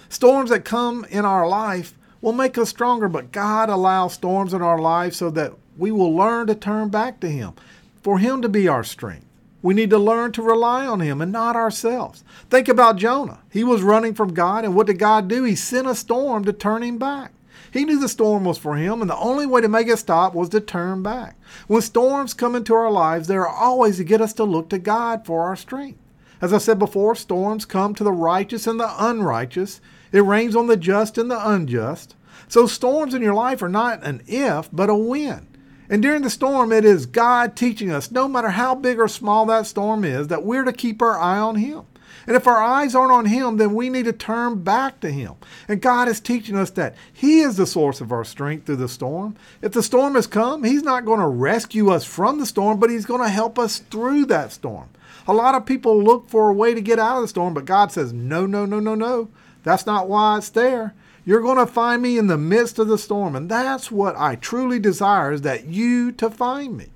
Storms 0.08 0.50
that 0.50 0.64
come 0.64 1.04
in 1.10 1.24
our 1.24 1.48
life 1.48 1.94
will 2.20 2.32
make 2.32 2.56
us 2.58 2.68
stronger, 2.68 3.08
but 3.08 3.32
God 3.32 3.68
allows 3.68 4.14
storms 4.14 4.54
in 4.54 4.62
our 4.62 4.78
life 4.78 5.14
so 5.14 5.30
that 5.30 5.54
we 5.78 5.90
will 5.90 6.14
learn 6.14 6.46
to 6.48 6.54
turn 6.54 6.88
back 6.88 7.20
to 7.20 7.28
Him, 7.28 7.54
for 8.02 8.18
Him 8.18 8.42
to 8.42 8.48
be 8.48 8.68
our 8.68 8.84
strength. 8.84 9.24
We 9.62 9.74
need 9.74 9.90
to 9.90 9.98
learn 9.98 10.32
to 10.32 10.42
rely 10.42 10.86
on 10.86 11.00
Him 11.00 11.20
and 11.20 11.32
not 11.32 11.56
ourselves. 11.56 12.22
Think 12.50 12.68
about 12.68 12.96
Jonah. 12.96 13.40
He 13.50 13.64
was 13.64 13.82
running 13.82 14.14
from 14.14 14.34
God, 14.34 14.64
and 14.64 14.74
what 14.74 14.86
did 14.86 14.98
God 14.98 15.28
do? 15.28 15.44
He 15.44 15.56
sent 15.56 15.86
a 15.86 15.94
storm 15.94 16.44
to 16.44 16.52
turn 16.52 16.82
him 16.82 16.98
back. 16.98 17.32
He 17.72 17.84
knew 17.84 17.98
the 17.98 18.08
storm 18.08 18.44
was 18.44 18.58
for 18.58 18.76
him, 18.76 19.00
and 19.00 19.10
the 19.10 19.16
only 19.16 19.46
way 19.46 19.60
to 19.60 19.68
make 19.68 19.88
it 19.88 19.98
stop 19.98 20.34
was 20.34 20.48
to 20.50 20.60
turn 20.60 21.02
back. 21.02 21.36
When 21.66 21.82
storms 21.82 22.34
come 22.34 22.54
into 22.54 22.74
our 22.74 22.90
lives, 22.90 23.28
they 23.28 23.36
are 23.36 23.48
always 23.48 23.98
to 23.98 24.04
get 24.04 24.20
us 24.20 24.32
to 24.34 24.44
look 24.44 24.68
to 24.70 24.78
God 24.78 25.26
for 25.26 25.42
our 25.44 25.56
strength. 25.56 25.98
As 26.40 26.52
I 26.52 26.58
said 26.58 26.78
before, 26.78 27.14
storms 27.14 27.64
come 27.64 27.94
to 27.94 28.04
the 28.04 28.12
righteous 28.12 28.66
and 28.66 28.78
the 28.78 28.94
unrighteous. 28.98 29.80
It 30.12 30.20
rains 30.20 30.56
on 30.56 30.68
the 30.68 30.76
just 30.76 31.18
and 31.18 31.30
the 31.30 31.48
unjust. 31.48 32.14
So 32.46 32.66
storms 32.66 33.12
in 33.12 33.22
your 33.22 33.34
life 33.34 33.60
are 33.60 33.68
not 33.68 34.02
an 34.04 34.22
if, 34.26 34.68
but 34.72 34.88
a 34.88 34.94
when. 34.94 35.48
And 35.90 36.02
during 36.02 36.22
the 36.22 36.30
storm, 36.30 36.72
it 36.72 36.84
is 36.84 37.06
God 37.06 37.56
teaching 37.56 37.90
us, 37.90 38.10
no 38.10 38.28
matter 38.28 38.50
how 38.50 38.74
big 38.74 38.98
or 38.98 39.08
small 39.08 39.46
that 39.46 39.66
storm 39.66 40.04
is, 40.04 40.28
that 40.28 40.44
we're 40.44 40.64
to 40.64 40.72
keep 40.72 41.00
our 41.00 41.18
eye 41.18 41.38
on 41.38 41.56
Him. 41.56 41.84
And 42.26 42.36
if 42.36 42.46
our 42.46 42.62
eyes 42.62 42.94
aren't 42.94 43.12
on 43.12 43.24
Him, 43.24 43.56
then 43.56 43.74
we 43.74 43.88
need 43.88 44.04
to 44.04 44.12
turn 44.12 44.62
back 44.62 45.00
to 45.00 45.10
Him. 45.10 45.34
And 45.66 45.80
God 45.80 46.08
is 46.08 46.20
teaching 46.20 46.56
us 46.56 46.68
that 46.72 46.94
He 47.12 47.40
is 47.40 47.56
the 47.56 47.66
source 47.66 48.02
of 48.02 48.12
our 48.12 48.24
strength 48.24 48.66
through 48.66 48.76
the 48.76 48.88
storm. 48.88 49.34
If 49.62 49.72
the 49.72 49.82
storm 49.82 50.14
has 50.14 50.26
come, 50.26 50.62
He's 50.62 50.82
not 50.82 51.06
going 51.06 51.20
to 51.20 51.26
rescue 51.26 51.90
us 51.90 52.04
from 52.04 52.38
the 52.38 52.44
storm, 52.44 52.78
but 52.78 52.90
He's 52.90 53.06
going 53.06 53.22
to 53.22 53.30
help 53.30 53.58
us 53.58 53.78
through 53.78 54.26
that 54.26 54.52
storm. 54.52 54.90
A 55.26 55.32
lot 55.32 55.54
of 55.54 55.64
people 55.64 56.02
look 56.02 56.28
for 56.28 56.50
a 56.50 56.54
way 56.54 56.74
to 56.74 56.82
get 56.82 56.98
out 56.98 57.16
of 57.16 57.22
the 57.22 57.28
storm, 57.28 57.54
but 57.54 57.64
God 57.64 57.92
says, 57.92 58.12
no, 58.12 58.44
no, 58.44 58.66
no, 58.66 58.78
no, 58.78 58.94
no. 58.94 59.28
That's 59.62 59.86
not 59.86 60.08
why 60.08 60.36
it's 60.36 60.50
there. 60.50 60.94
You're 61.28 61.42
going 61.42 61.58
to 61.58 61.66
find 61.66 62.00
me 62.00 62.16
in 62.16 62.28
the 62.28 62.38
midst 62.38 62.78
of 62.78 62.88
the 62.88 62.96
storm. 62.96 63.36
And 63.36 63.50
that's 63.50 63.90
what 63.90 64.16
I 64.16 64.36
truly 64.36 64.78
desire 64.78 65.30
is 65.30 65.42
that 65.42 65.66
you 65.66 66.10
to 66.12 66.30
find 66.30 66.74
me. 66.74 66.86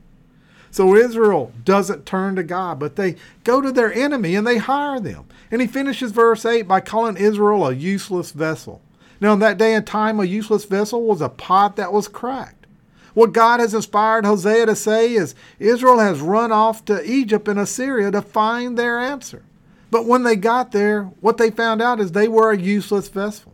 So 0.70 0.96
Israel 0.96 1.52
doesn't 1.66 2.06
turn 2.06 2.36
to 2.36 2.42
God, 2.42 2.78
but 2.78 2.96
they 2.96 3.16
go 3.44 3.60
to 3.60 3.70
their 3.70 3.92
enemy 3.92 4.34
and 4.34 4.46
they 4.46 4.56
hire 4.56 4.98
them. 5.00 5.26
And 5.50 5.60
he 5.60 5.66
finishes 5.66 6.12
verse 6.12 6.46
8 6.46 6.62
by 6.62 6.80
calling 6.80 7.18
Israel 7.18 7.66
a 7.66 7.74
useless 7.74 8.30
vessel. 8.30 8.80
Now, 9.20 9.34
in 9.34 9.40
that 9.40 9.58
day 9.58 9.74
and 9.74 9.86
time, 9.86 10.18
a 10.18 10.24
useless 10.24 10.64
vessel 10.64 11.02
was 11.02 11.20
a 11.20 11.28
pot 11.28 11.76
that 11.76 11.92
was 11.92 12.08
cracked. 12.08 12.66
What 13.12 13.34
God 13.34 13.60
has 13.60 13.74
inspired 13.74 14.24
Hosea 14.24 14.64
to 14.64 14.74
say 14.74 15.12
is 15.12 15.34
Israel 15.58 15.98
has 15.98 16.22
run 16.22 16.52
off 16.52 16.86
to 16.86 17.04
Egypt 17.04 17.48
and 17.48 17.60
Assyria 17.60 18.10
to 18.10 18.22
find 18.22 18.78
their 18.78 18.98
answer. 18.98 19.42
But 19.90 20.06
when 20.06 20.22
they 20.22 20.36
got 20.36 20.72
there, 20.72 21.02
what 21.20 21.36
they 21.36 21.50
found 21.50 21.82
out 21.82 22.00
is 22.00 22.12
they 22.12 22.28
were 22.28 22.50
a 22.50 22.58
useless 22.58 23.10
vessel. 23.10 23.52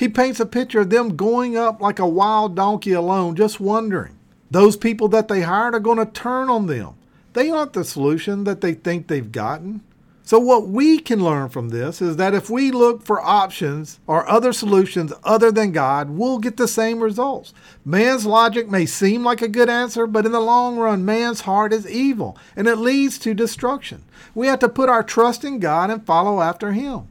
He 0.00 0.08
paints 0.08 0.40
a 0.40 0.46
picture 0.46 0.80
of 0.80 0.88
them 0.88 1.14
going 1.14 1.58
up 1.58 1.82
like 1.82 1.98
a 1.98 2.08
wild 2.08 2.56
donkey 2.56 2.92
alone, 2.92 3.36
just 3.36 3.60
wondering. 3.60 4.16
Those 4.50 4.74
people 4.74 5.08
that 5.08 5.28
they 5.28 5.42
hired 5.42 5.74
are 5.74 5.78
going 5.78 5.98
to 5.98 6.06
turn 6.06 6.48
on 6.48 6.68
them. 6.68 6.94
They 7.34 7.50
aren't 7.50 7.74
the 7.74 7.84
solution 7.84 8.44
that 8.44 8.62
they 8.62 8.72
think 8.72 9.08
they've 9.08 9.30
gotten. 9.30 9.82
So, 10.22 10.38
what 10.38 10.68
we 10.68 11.00
can 11.00 11.22
learn 11.22 11.50
from 11.50 11.68
this 11.68 12.00
is 12.00 12.16
that 12.16 12.32
if 12.32 12.48
we 12.48 12.70
look 12.70 13.02
for 13.02 13.20
options 13.20 14.00
or 14.06 14.26
other 14.26 14.54
solutions 14.54 15.12
other 15.22 15.52
than 15.52 15.70
God, 15.70 16.08
we'll 16.08 16.38
get 16.38 16.56
the 16.56 16.66
same 16.66 17.02
results. 17.02 17.52
Man's 17.84 18.24
logic 18.24 18.70
may 18.70 18.86
seem 18.86 19.22
like 19.22 19.42
a 19.42 19.48
good 19.48 19.68
answer, 19.68 20.06
but 20.06 20.24
in 20.24 20.32
the 20.32 20.40
long 20.40 20.78
run, 20.78 21.04
man's 21.04 21.42
heart 21.42 21.74
is 21.74 21.86
evil 21.86 22.38
and 22.56 22.66
it 22.66 22.76
leads 22.76 23.18
to 23.18 23.34
destruction. 23.34 24.04
We 24.34 24.46
have 24.46 24.60
to 24.60 24.68
put 24.70 24.88
our 24.88 25.02
trust 25.02 25.44
in 25.44 25.58
God 25.58 25.90
and 25.90 26.06
follow 26.06 26.40
after 26.40 26.72
Him. 26.72 27.09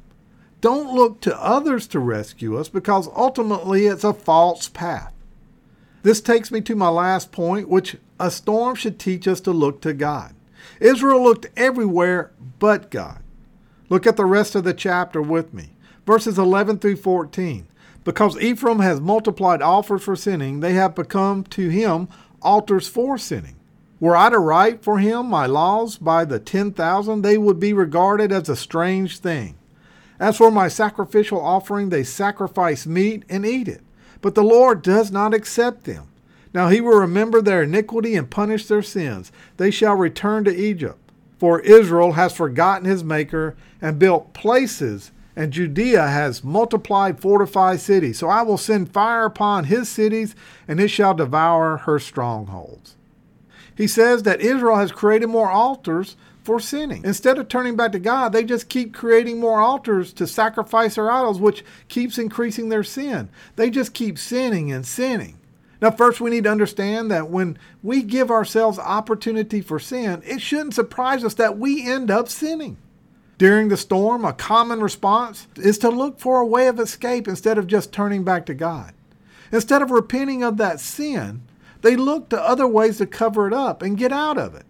Don't 0.61 0.93
look 0.93 1.21
to 1.21 1.41
others 1.41 1.87
to 1.87 1.99
rescue 1.99 2.57
us 2.57 2.67
because 2.67 3.07
ultimately 3.15 3.87
it's 3.87 4.03
a 4.03 4.13
false 4.13 4.67
path. 4.67 5.13
This 6.03 6.21
takes 6.21 6.51
me 6.51 6.61
to 6.61 6.75
my 6.75 6.89
last 6.89 7.31
point, 7.31 7.69
which 7.69 7.97
a 8.19 8.31
storm 8.31 8.75
should 8.75 8.99
teach 8.99 9.27
us 9.27 9.41
to 9.41 9.51
look 9.51 9.81
to 9.81 9.93
God. 9.93 10.33
Israel 10.79 11.23
looked 11.23 11.47
everywhere 11.57 12.31
but 12.59 12.89
God. 12.91 13.21
Look 13.89 14.05
at 14.05 14.17
the 14.17 14.25
rest 14.25 14.55
of 14.55 14.63
the 14.63 14.73
chapter 14.73 15.21
with 15.21 15.53
me. 15.53 15.71
Verses 16.05 16.37
11 16.37 16.79
through 16.79 16.97
14. 16.97 17.67
Because 18.03 18.39
Ephraim 18.39 18.79
has 18.79 19.01
multiplied 19.01 19.61
offers 19.61 20.03
for 20.03 20.15
sinning, 20.15 20.59
they 20.59 20.73
have 20.73 20.95
become 20.95 21.43
to 21.45 21.69
him 21.69 22.07
altars 22.41 22.87
for 22.87 23.17
sinning. 23.17 23.55
Were 23.99 24.15
I 24.15 24.29
to 24.29 24.39
write 24.39 24.83
for 24.83 24.99
him 24.99 25.27
my 25.27 25.45
laws 25.45 25.97
by 25.97 26.23
the 26.23 26.39
10,000, 26.39 27.21
they 27.21 27.37
would 27.37 27.59
be 27.59 27.73
regarded 27.73 28.31
as 28.31 28.47
a 28.47 28.55
strange 28.55 29.19
thing. 29.19 29.58
As 30.19 30.37
for 30.37 30.51
my 30.51 30.67
sacrificial 30.67 31.39
offering, 31.39 31.89
they 31.89 32.03
sacrifice 32.03 32.85
meat 32.85 33.23
and 33.29 33.45
eat 33.45 33.67
it. 33.67 33.81
But 34.21 34.35
the 34.35 34.43
Lord 34.43 34.81
does 34.81 35.11
not 35.11 35.33
accept 35.33 35.85
them. 35.85 36.09
Now 36.53 36.69
he 36.69 36.81
will 36.81 36.97
remember 36.97 37.41
their 37.41 37.63
iniquity 37.63 38.15
and 38.15 38.29
punish 38.29 38.65
their 38.65 38.81
sins. 38.81 39.31
They 39.57 39.71
shall 39.71 39.95
return 39.95 40.43
to 40.43 40.55
Egypt. 40.55 40.97
For 41.37 41.61
Israel 41.61 42.13
has 42.13 42.33
forgotten 42.33 42.85
his 42.85 43.03
Maker 43.03 43.55
and 43.81 43.97
built 43.97 44.33
places, 44.33 45.11
and 45.37 45.53
Judea 45.53 46.07
has 46.07 46.43
multiplied 46.43 47.21
fortified 47.21 47.79
cities. 47.79 48.19
So 48.19 48.27
I 48.27 48.41
will 48.41 48.57
send 48.57 48.91
fire 48.91 49.25
upon 49.25 49.65
his 49.65 49.87
cities, 49.87 50.35
and 50.67 50.81
it 50.81 50.89
shall 50.89 51.13
devour 51.13 51.77
her 51.77 51.97
strongholds. 51.97 52.95
He 53.73 53.87
says 53.87 54.23
that 54.23 54.41
Israel 54.41 54.75
has 54.75 54.91
created 54.91 55.27
more 55.27 55.49
altars 55.49 56.17
for 56.49 56.59
sinning. 56.59 57.03
Instead 57.05 57.37
of 57.37 57.47
turning 57.47 57.75
back 57.75 57.91
to 57.91 57.99
God, 57.99 58.29
they 58.29 58.43
just 58.43 58.69
keep 58.69 58.91
creating 58.91 59.39
more 59.39 59.61
altars 59.61 60.11
to 60.13 60.25
sacrifice 60.25 60.95
their 60.95 61.11
idols, 61.11 61.39
which 61.39 61.63
keeps 61.89 62.17
increasing 62.17 62.69
their 62.69 62.83
sin. 62.83 63.29
They 63.55 63.69
just 63.69 63.93
keep 63.93 64.17
sinning 64.17 64.71
and 64.71 64.83
sinning. 64.83 65.37
Now, 65.79 65.91
first, 65.91 66.19
we 66.19 66.31
need 66.31 66.45
to 66.45 66.51
understand 66.51 67.11
that 67.11 67.29
when 67.29 67.59
we 67.83 68.01
give 68.01 68.31
ourselves 68.31 68.79
opportunity 68.79 69.61
for 69.61 69.77
sin, 69.77 70.23
it 70.25 70.41
shouldn't 70.41 70.73
surprise 70.73 71.23
us 71.23 71.35
that 71.35 71.59
we 71.59 71.87
end 71.87 72.09
up 72.09 72.27
sinning. 72.27 72.77
During 73.37 73.67
the 73.67 73.77
storm, 73.77 74.25
a 74.25 74.33
common 74.33 74.79
response 74.79 75.45
is 75.55 75.77
to 75.77 75.89
look 75.89 76.19
for 76.19 76.39
a 76.39 76.47
way 76.47 76.65
of 76.65 76.79
escape 76.79 77.27
instead 77.27 77.59
of 77.59 77.67
just 77.67 77.93
turning 77.93 78.23
back 78.23 78.47
to 78.47 78.55
God. 78.55 78.95
Instead 79.51 79.83
of 79.83 79.91
repenting 79.91 80.41
of 80.41 80.57
that 80.57 80.79
sin, 80.79 81.43
they 81.83 81.95
look 81.95 82.29
to 82.29 82.41
other 82.41 82.65
ways 82.65 82.97
to 82.97 83.05
cover 83.05 83.45
it 83.45 83.53
up 83.53 83.83
and 83.83 83.99
get 83.99 84.11
out 84.11 84.39
of 84.39 84.55
it. 84.55 84.65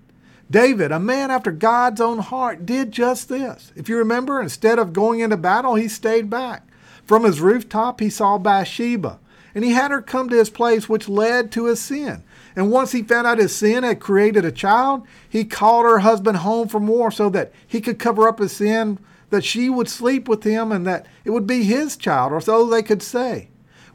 David, 0.52 0.92
a 0.92 1.00
man 1.00 1.30
after 1.30 1.52
God's 1.52 2.02
own 2.02 2.20
heart, 2.20 2.66
did 2.66 2.92
just 2.92 3.30
this. 3.30 3.72
If 3.76 3.88
you 3.88 3.98
remember, 3.98 4.42
instead 4.42 4.80
of 4.80 4.94
going 4.94 5.20
into 5.20 5.38
battle, 5.38 5.76
he 5.76 5.88
stayed 5.88 6.30
back. 6.30 6.68
From 7.06 7.24
his 7.24 7.40
rooftop, 7.40 8.00
he 8.00 8.10
saw 8.10 8.38
Bathsheba, 8.38 9.20
and 9.54 9.64
he 9.64 9.72
had 9.72 9.92
her 9.92 10.02
come 10.02 10.28
to 10.30 10.38
his 10.38 10.50
place, 10.50 10.90
which 10.90 11.08
led 11.08 11.52
to 11.52 11.66
his 11.66 11.80
sin. 11.80 12.24
And 12.56 12.72
once 12.72 12.92
he 12.92 13.04
found 13.04 13.28
out 13.28 13.38
his 13.38 13.56
sin 13.56 13.84
had 13.84 14.00
created 14.00 14.44
a 14.44 14.52
child, 14.52 15.06
he 15.30 15.46
called 15.46 15.86
her 15.86 16.00
husband 16.00 16.38
home 16.38 16.68
from 16.68 16.88
war 16.88 17.12
so 17.12 17.30
that 17.30 17.52
he 17.68 17.80
could 17.80 18.00
cover 18.00 18.28
up 18.28 18.40
his 18.40 18.52
sin, 18.52 18.98
that 19.30 19.44
she 19.44 19.70
would 19.70 19.88
sleep 19.88 20.28
with 20.28 20.44
him, 20.44 20.72
and 20.72 20.86
that 20.88 21.06
it 21.26 21.30
would 21.30 21.46
be 21.46 21.64
his 21.64 21.96
child, 21.96 22.34
or 22.34 22.42
so 22.42 22.66
they 22.66 22.82
could 22.82 23.04
say. 23.04 23.50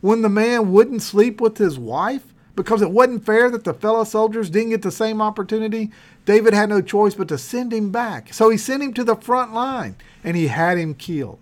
when 0.04 0.20
the 0.20 0.28
man 0.28 0.70
wouldn't 0.70 1.00
sleep 1.00 1.40
with 1.40 1.56
his 1.56 1.78
wife 1.78 2.33
because 2.56 2.82
it 2.82 2.90
wasn't 2.90 3.26
fair 3.26 3.50
that 3.50 3.64
the 3.64 3.74
fellow 3.74 4.04
soldiers 4.04 4.50
didn't 4.50 4.70
get 4.70 4.82
the 4.82 4.90
same 4.90 5.20
opportunity, 5.20 5.90
David 6.24 6.54
had 6.54 6.68
no 6.68 6.80
choice 6.80 7.14
but 7.14 7.28
to 7.28 7.38
send 7.38 7.72
him 7.72 7.90
back. 7.90 8.32
So 8.32 8.48
he 8.48 8.56
sent 8.56 8.82
him 8.82 8.94
to 8.94 9.04
the 9.04 9.16
front 9.16 9.52
line 9.52 9.96
and 10.22 10.36
he 10.36 10.48
had 10.48 10.78
him 10.78 10.94
killed. 10.94 11.38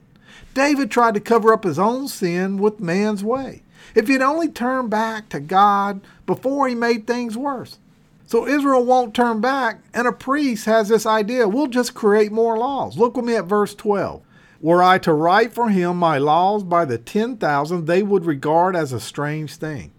David 0.54 0.90
tried 0.90 1.14
to 1.14 1.20
cover 1.20 1.52
up 1.52 1.64
his 1.64 1.78
own 1.78 2.08
sin 2.08 2.58
with 2.58 2.80
man's 2.80 3.24
way. 3.24 3.62
If 3.94 4.08
he'd 4.08 4.22
only 4.22 4.48
turned 4.48 4.90
back 4.90 5.28
to 5.30 5.40
God 5.40 6.00
before 6.26 6.68
he 6.68 6.74
made 6.74 7.06
things 7.06 7.36
worse. 7.36 7.78
So 8.26 8.46
Israel 8.46 8.84
won't 8.84 9.14
turn 9.14 9.42
back, 9.42 9.80
and 9.92 10.06
a 10.06 10.12
priest 10.12 10.64
has 10.64 10.88
this 10.88 11.04
idea 11.04 11.48
we'll 11.48 11.66
just 11.66 11.92
create 11.92 12.32
more 12.32 12.56
laws. 12.56 12.96
Look 12.96 13.16
with 13.16 13.26
me 13.26 13.36
at 13.36 13.44
verse 13.44 13.74
12. 13.74 14.22
Were 14.62 14.82
I 14.82 14.98
to 14.98 15.12
write 15.12 15.52
for 15.52 15.68
him 15.68 15.96
my 15.96 16.18
laws 16.18 16.62
by 16.62 16.84
the 16.84 16.96
10,000, 16.96 17.84
they 17.86 18.02
would 18.02 18.24
regard 18.24 18.76
as 18.76 18.92
a 18.92 19.00
strange 19.00 19.56
thing. 19.56 19.90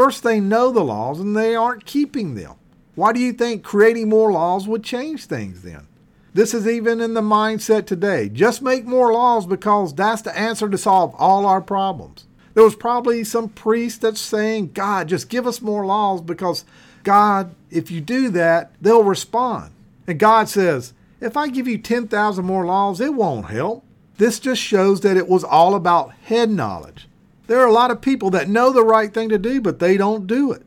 First, 0.00 0.22
they 0.22 0.40
know 0.40 0.70
the 0.70 0.82
laws 0.82 1.20
and 1.20 1.36
they 1.36 1.54
aren't 1.54 1.84
keeping 1.84 2.34
them. 2.34 2.54
Why 2.94 3.12
do 3.12 3.20
you 3.20 3.34
think 3.34 3.62
creating 3.62 4.08
more 4.08 4.32
laws 4.32 4.66
would 4.66 4.82
change 4.82 5.26
things 5.26 5.60
then? 5.60 5.86
This 6.32 6.54
is 6.54 6.66
even 6.66 7.02
in 7.02 7.12
the 7.12 7.20
mindset 7.20 7.84
today. 7.84 8.30
Just 8.30 8.62
make 8.62 8.86
more 8.86 9.12
laws 9.12 9.44
because 9.44 9.94
that's 9.94 10.22
the 10.22 10.34
answer 10.34 10.70
to 10.70 10.78
solve 10.78 11.14
all 11.18 11.44
our 11.44 11.60
problems. 11.60 12.24
There 12.54 12.64
was 12.64 12.76
probably 12.76 13.24
some 13.24 13.50
priest 13.50 14.00
that's 14.00 14.22
saying, 14.22 14.70
God, 14.72 15.08
just 15.08 15.28
give 15.28 15.46
us 15.46 15.60
more 15.60 15.84
laws 15.84 16.22
because, 16.22 16.64
God, 17.02 17.54
if 17.70 17.90
you 17.90 18.00
do 18.00 18.30
that, 18.30 18.72
they'll 18.80 19.04
respond. 19.04 19.70
And 20.06 20.18
God 20.18 20.48
says, 20.48 20.94
if 21.20 21.36
I 21.36 21.48
give 21.48 21.68
you 21.68 21.76
10,000 21.76 22.42
more 22.42 22.64
laws, 22.64 23.02
it 23.02 23.12
won't 23.12 23.50
help. 23.50 23.84
This 24.16 24.40
just 24.40 24.62
shows 24.62 25.02
that 25.02 25.18
it 25.18 25.28
was 25.28 25.44
all 25.44 25.74
about 25.74 26.14
head 26.24 26.48
knowledge. 26.48 27.06
There 27.50 27.58
are 27.58 27.66
a 27.66 27.72
lot 27.72 27.90
of 27.90 28.00
people 28.00 28.30
that 28.30 28.48
know 28.48 28.70
the 28.70 28.84
right 28.84 29.12
thing 29.12 29.28
to 29.30 29.36
do, 29.36 29.60
but 29.60 29.80
they 29.80 29.96
don't 29.96 30.28
do 30.28 30.52
it. 30.52 30.62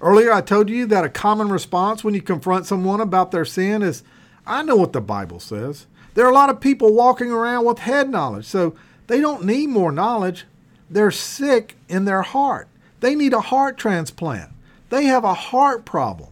Earlier, 0.00 0.32
I 0.32 0.40
told 0.40 0.70
you 0.70 0.86
that 0.86 1.04
a 1.04 1.08
common 1.08 1.48
response 1.48 2.04
when 2.04 2.14
you 2.14 2.22
confront 2.22 2.64
someone 2.64 3.00
about 3.00 3.32
their 3.32 3.44
sin 3.44 3.82
is, 3.82 4.04
I 4.46 4.62
know 4.62 4.76
what 4.76 4.92
the 4.92 5.00
Bible 5.00 5.40
says. 5.40 5.88
There 6.14 6.24
are 6.24 6.30
a 6.30 6.34
lot 6.34 6.48
of 6.48 6.60
people 6.60 6.94
walking 6.94 7.32
around 7.32 7.64
with 7.64 7.80
head 7.80 8.08
knowledge, 8.08 8.44
so 8.46 8.76
they 9.08 9.20
don't 9.20 9.46
need 9.46 9.70
more 9.70 9.90
knowledge. 9.90 10.44
They're 10.88 11.10
sick 11.10 11.74
in 11.88 12.04
their 12.04 12.22
heart. 12.22 12.68
They 13.00 13.16
need 13.16 13.32
a 13.32 13.40
heart 13.40 13.76
transplant. 13.76 14.52
They 14.90 15.06
have 15.06 15.24
a 15.24 15.34
heart 15.34 15.84
problem. 15.84 16.30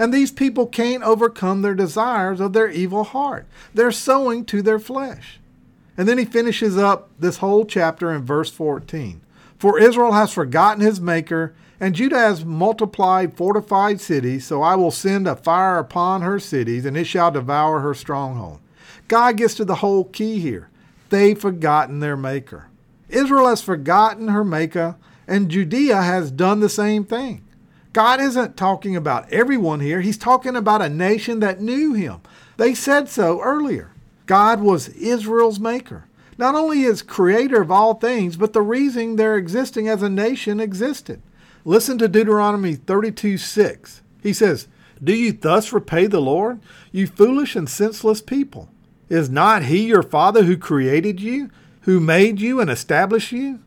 And 0.00 0.12
these 0.12 0.32
people 0.32 0.66
can't 0.66 1.04
overcome 1.04 1.62
their 1.62 1.76
desires 1.76 2.40
of 2.40 2.54
their 2.54 2.70
evil 2.70 3.04
heart. 3.04 3.46
They're 3.72 3.92
sowing 3.92 4.46
to 4.46 4.62
their 4.62 4.80
flesh. 4.80 5.38
And 5.96 6.08
then 6.08 6.18
he 6.18 6.24
finishes 6.24 6.76
up 6.76 7.10
this 7.20 7.36
whole 7.36 7.64
chapter 7.64 8.10
in 8.12 8.24
verse 8.24 8.50
14. 8.50 9.20
For 9.64 9.78
Israel 9.78 10.12
has 10.12 10.30
forgotten 10.30 10.82
his 10.82 11.00
Maker, 11.00 11.54
and 11.80 11.94
Judah 11.94 12.18
has 12.18 12.44
multiplied 12.44 13.34
fortified 13.34 13.98
cities, 13.98 14.44
so 14.44 14.60
I 14.60 14.74
will 14.74 14.90
send 14.90 15.26
a 15.26 15.34
fire 15.34 15.78
upon 15.78 16.20
her 16.20 16.38
cities, 16.38 16.84
and 16.84 16.98
it 16.98 17.06
shall 17.06 17.30
devour 17.30 17.80
her 17.80 17.94
stronghold. 17.94 18.60
God 19.08 19.38
gets 19.38 19.54
to 19.54 19.64
the 19.64 19.76
whole 19.76 20.04
key 20.04 20.38
here. 20.38 20.68
They've 21.08 21.40
forgotten 21.40 22.00
their 22.00 22.14
Maker. 22.14 22.66
Israel 23.08 23.48
has 23.48 23.62
forgotten 23.62 24.28
her 24.28 24.44
Maker, 24.44 24.96
and 25.26 25.50
Judea 25.50 26.02
has 26.02 26.30
done 26.30 26.60
the 26.60 26.68
same 26.68 27.06
thing. 27.06 27.42
God 27.94 28.20
isn't 28.20 28.58
talking 28.58 28.94
about 28.94 29.32
everyone 29.32 29.80
here, 29.80 30.02
He's 30.02 30.18
talking 30.18 30.56
about 30.56 30.82
a 30.82 30.90
nation 30.90 31.40
that 31.40 31.62
knew 31.62 31.94
Him. 31.94 32.20
They 32.58 32.74
said 32.74 33.08
so 33.08 33.40
earlier. 33.40 33.92
God 34.26 34.60
was 34.60 34.88
Israel's 34.88 35.58
Maker. 35.58 36.04
Not 36.36 36.54
only 36.54 36.82
is 36.82 37.02
creator 37.02 37.60
of 37.60 37.70
all 37.70 37.94
things, 37.94 38.36
but 38.36 38.52
the 38.52 38.62
reason 38.62 39.16
their 39.16 39.36
existing 39.36 39.88
as 39.88 40.02
a 40.02 40.08
nation 40.08 40.60
existed. 40.60 41.22
Listen 41.64 41.96
to 41.98 42.08
Deuteronomy 42.08 42.74
32 42.74 43.38
6. 43.38 44.02
He 44.22 44.32
says, 44.32 44.68
Do 45.02 45.14
you 45.14 45.32
thus 45.32 45.72
repay 45.72 46.06
the 46.06 46.20
Lord, 46.20 46.60
you 46.92 47.06
foolish 47.06 47.56
and 47.56 47.68
senseless 47.68 48.20
people? 48.20 48.68
Is 49.08 49.30
not 49.30 49.64
He 49.64 49.86
your 49.86 50.02
Father 50.02 50.44
who 50.44 50.56
created 50.56 51.20
you, 51.20 51.50
who 51.82 52.00
made 52.00 52.40
you 52.40 52.60
and 52.60 52.70
established 52.70 53.32
you? 53.32 53.60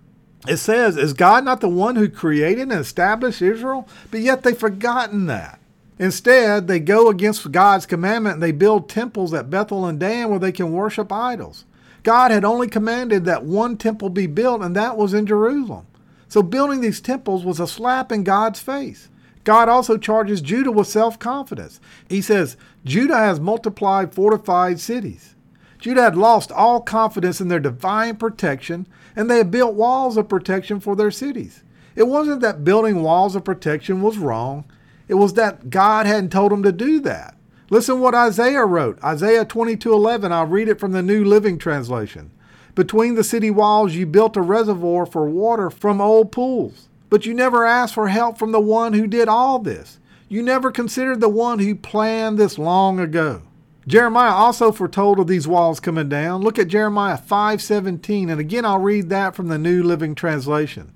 It 0.47 0.57
says, 0.57 0.97
Is 0.97 1.13
God 1.13 1.43
not 1.43 1.61
the 1.61 1.69
one 1.69 1.95
who 1.95 2.09
created 2.09 2.63
and 2.63 2.79
established 2.79 3.41
Israel? 3.41 3.87
But 4.11 4.21
yet 4.21 4.43
they've 4.43 4.57
forgotten 4.57 5.27
that. 5.27 5.59
Instead, 5.99 6.67
they 6.67 6.79
go 6.79 7.09
against 7.09 7.51
God's 7.51 7.87
commandment 7.87 8.35
and 8.35 8.43
they 8.43 8.51
build 8.51 8.87
temples 8.87 9.33
at 9.33 9.49
Bethel 9.49 9.85
and 9.85 9.99
Dan 9.99 10.29
where 10.29 10.39
they 10.39 10.51
can 10.51 10.71
worship 10.71 11.11
idols. 11.11 11.65
God 12.07 12.31
had 12.31 12.45
only 12.45 12.69
commanded 12.69 13.25
that 13.25 13.43
one 13.43 13.75
temple 13.75 14.07
be 14.07 14.27
built, 14.27 14.61
and 14.61 14.73
that 14.77 14.95
was 14.95 15.13
in 15.13 15.25
Jerusalem. 15.25 15.87
So 16.29 16.41
building 16.41 16.79
these 16.79 17.01
temples 17.01 17.43
was 17.43 17.59
a 17.59 17.67
slap 17.67 18.13
in 18.13 18.23
God's 18.23 18.61
face. 18.61 19.09
God 19.43 19.67
also 19.67 19.97
charges 19.97 20.39
Judah 20.39 20.71
with 20.71 20.87
self 20.87 21.19
confidence. 21.19 21.81
He 22.07 22.21
says, 22.21 22.55
Judah 22.85 23.17
has 23.17 23.41
multiplied 23.41 24.13
fortified 24.13 24.79
cities. 24.79 25.35
Judah 25.79 26.03
had 26.03 26.15
lost 26.15 26.49
all 26.49 26.79
confidence 26.79 27.41
in 27.41 27.49
their 27.49 27.59
divine 27.59 28.15
protection, 28.15 28.87
and 29.13 29.29
they 29.29 29.39
had 29.39 29.51
built 29.51 29.73
walls 29.73 30.15
of 30.15 30.29
protection 30.29 30.79
for 30.79 30.95
their 30.95 31.11
cities. 31.11 31.61
It 31.93 32.07
wasn't 32.07 32.39
that 32.39 32.63
building 32.63 33.03
walls 33.03 33.35
of 33.35 33.43
protection 33.43 34.01
was 34.01 34.17
wrong, 34.17 34.63
it 35.09 35.15
was 35.15 35.33
that 35.33 35.69
God 35.69 36.05
hadn't 36.05 36.31
told 36.31 36.53
them 36.53 36.63
to 36.63 36.71
do 36.71 37.01
that. 37.01 37.36
Listen 37.69 37.99
what 37.99 38.15
Isaiah 38.15 38.65
wrote. 38.65 38.97
Isaiah 39.03 39.43
22:11. 39.43 40.31
I'll 40.31 40.45
read 40.45 40.69
it 40.69 40.79
from 40.79 40.93
the 40.93 41.01
New 41.01 41.25
Living 41.25 41.57
Translation. 41.57 42.31
Between 42.75 43.15
the 43.15 43.25
city 43.25 43.51
walls 43.51 43.93
you 43.93 44.05
built 44.05 44.37
a 44.37 44.41
reservoir 44.41 45.05
for 45.05 45.27
water 45.27 45.69
from 45.69 45.99
old 45.99 46.31
pools, 46.31 46.87
but 47.09 47.25
you 47.25 47.33
never 47.33 47.65
asked 47.65 47.95
for 47.95 48.07
help 48.07 48.37
from 48.37 48.53
the 48.53 48.61
one 48.61 48.93
who 48.93 49.05
did 49.05 49.27
all 49.27 49.59
this. 49.59 49.99
You 50.29 50.41
never 50.41 50.71
considered 50.71 51.19
the 51.19 51.27
one 51.27 51.59
who 51.59 51.75
planned 51.75 52.37
this 52.37 52.57
long 52.57 52.99
ago. 52.99 53.41
Jeremiah 53.85 54.31
also 54.31 54.71
foretold 54.71 55.19
of 55.19 55.27
these 55.27 55.47
walls 55.47 55.81
coming 55.81 56.07
down. 56.07 56.41
Look 56.41 56.57
at 56.57 56.69
Jeremiah 56.69 57.17
5:17 57.17 58.29
and 58.29 58.39
again 58.39 58.63
I'll 58.63 58.79
read 58.79 59.09
that 59.09 59.35
from 59.35 59.49
the 59.49 59.57
New 59.57 59.83
Living 59.83 60.15
Translation. 60.15 60.93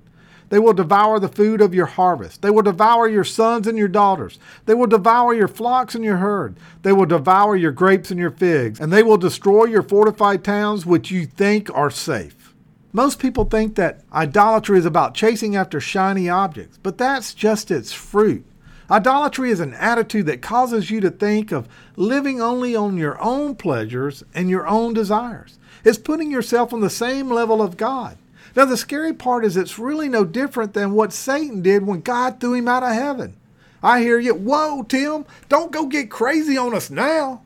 They 0.52 0.58
will 0.58 0.74
devour 0.74 1.18
the 1.18 1.30
food 1.30 1.62
of 1.62 1.72
your 1.72 1.86
harvest. 1.86 2.42
They 2.42 2.50
will 2.50 2.60
devour 2.60 3.08
your 3.08 3.24
sons 3.24 3.66
and 3.66 3.78
your 3.78 3.88
daughters. 3.88 4.38
They 4.66 4.74
will 4.74 4.86
devour 4.86 5.32
your 5.32 5.48
flocks 5.48 5.94
and 5.94 6.04
your 6.04 6.18
herd. 6.18 6.58
They 6.82 6.92
will 6.92 7.06
devour 7.06 7.56
your 7.56 7.72
grapes 7.72 8.10
and 8.10 8.20
your 8.20 8.32
figs. 8.32 8.78
And 8.78 8.92
they 8.92 9.02
will 9.02 9.16
destroy 9.16 9.64
your 9.64 9.82
fortified 9.82 10.44
towns 10.44 10.84
which 10.84 11.10
you 11.10 11.24
think 11.24 11.74
are 11.74 11.90
safe. 11.90 12.52
Most 12.92 13.18
people 13.18 13.46
think 13.46 13.76
that 13.76 14.02
idolatry 14.12 14.78
is 14.78 14.84
about 14.84 15.14
chasing 15.14 15.56
after 15.56 15.80
shiny 15.80 16.28
objects, 16.28 16.78
but 16.82 16.98
that's 16.98 17.32
just 17.32 17.70
its 17.70 17.94
fruit. 17.94 18.44
Idolatry 18.90 19.50
is 19.50 19.60
an 19.60 19.72
attitude 19.72 20.26
that 20.26 20.42
causes 20.42 20.90
you 20.90 21.00
to 21.00 21.10
think 21.10 21.50
of 21.50 21.66
living 21.96 22.42
only 22.42 22.76
on 22.76 22.98
your 22.98 23.18
own 23.22 23.56
pleasures 23.56 24.22
and 24.34 24.50
your 24.50 24.66
own 24.66 24.92
desires. 24.92 25.58
It's 25.82 25.96
putting 25.96 26.30
yourself 26.30 26.74
on 26.74 26.82
the 26.82 26.90
same 26.90 27.30
level 27.30 27.62
of 27.62 27.78
God. 27.78 28.18
Now, 28.54 28.66
the 28.66 28.76
scary 28.76 29.14
part 29.14 29.44
is 29.44 29.56
it's 29.56 29.78
really 29.78 30.08
no 30.08 30.24
different 30.24 30.74
than 30.74 30.92
what 30.92 31.12
Satan 31.12 31.62
did 31.62 31.86
when 31.86 32.00
God 32.00 32.38
threw 32.40 32.54
him 32.54 32.68
out 32.68 32.82
of 32.82 32.92
heaven. 32.92 33.36
I 33.82 34.00
hear 34.00 34.18
you. 34.18 34.34
Whoa, 34.34 34.82
Tim, 34.84 35.24
don't 35.48 35.72
go 35.72 35.86
get 35.86 36.10
crazy 36.10 36.56
on 36.56 36.74
us 36.74 36.90
now. 36.90 37.42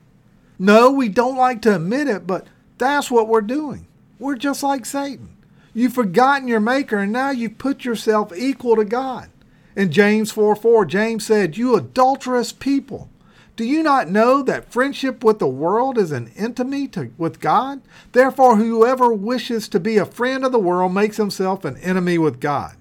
No, 0.58 0.90
we 0.90 1.08
don't 1.08 1.36
like 1.36 1.62
to 1.62 1.76
admit 1.76 2.08
it, 2.08 2.26
but 2.26 2.46
that's 2.78 3.10
what 3.10 3.28
we're 3.28 3.40
doing. 3.40 3.86
We're 4.18 4.36
just 4.36 4.62
like 4.62 4.84
Satan. 4.84 5.36
You've 5.74 5.92
forgotten 5.92 6.48
your 6.48 6.60
Maker, 6.60 6.98
and 6.98 7.12
now 7.12 7.30
you've 7.30 7.58
put 7.58 7.84
yourself 7.84 8.32
equal 8.34 8.76
to 8.76 8.84
God. 8.84 9.28
In 9.74 9.92
James 9.92 10.32
4 10.32 10.56
4, 10.56 10.86
James 10.86 11.26
said, 11.26 11.58
You 11.58 11.76
adulterous 11.76 12.50
people. 12.52 13.10
Do 13.56 13.64
you 13.64 13.82
not 13.82 14.10
know 14.10 14.42
that 14.42 14.70
friendship 14.70 15.24
with 15.24 15.38
the 15.38 15.48
world 15.48 15.96
is 15.96 16.12
an 16.12 16.30
enmity 16.36 16.88
to, 16.88 17.10
with 17.16 17.40
God? 17.40 17.80
Therefore, 18.12 18.56
whoever 18.56 19.10
wishes 19.12 19.66
to 19.68 19.80
be 19.80 19.96
a 19.96 20.04
friend 20.04 20.44
of 20.44 20.52
the 20.52 20.58
world 20.58 20.92
makes 20.92 21.16
himself 21.16 21.64
an 21.64 21.78
enemy 21.78 22.18
with 22.18 22.38
God. 22.38 22.76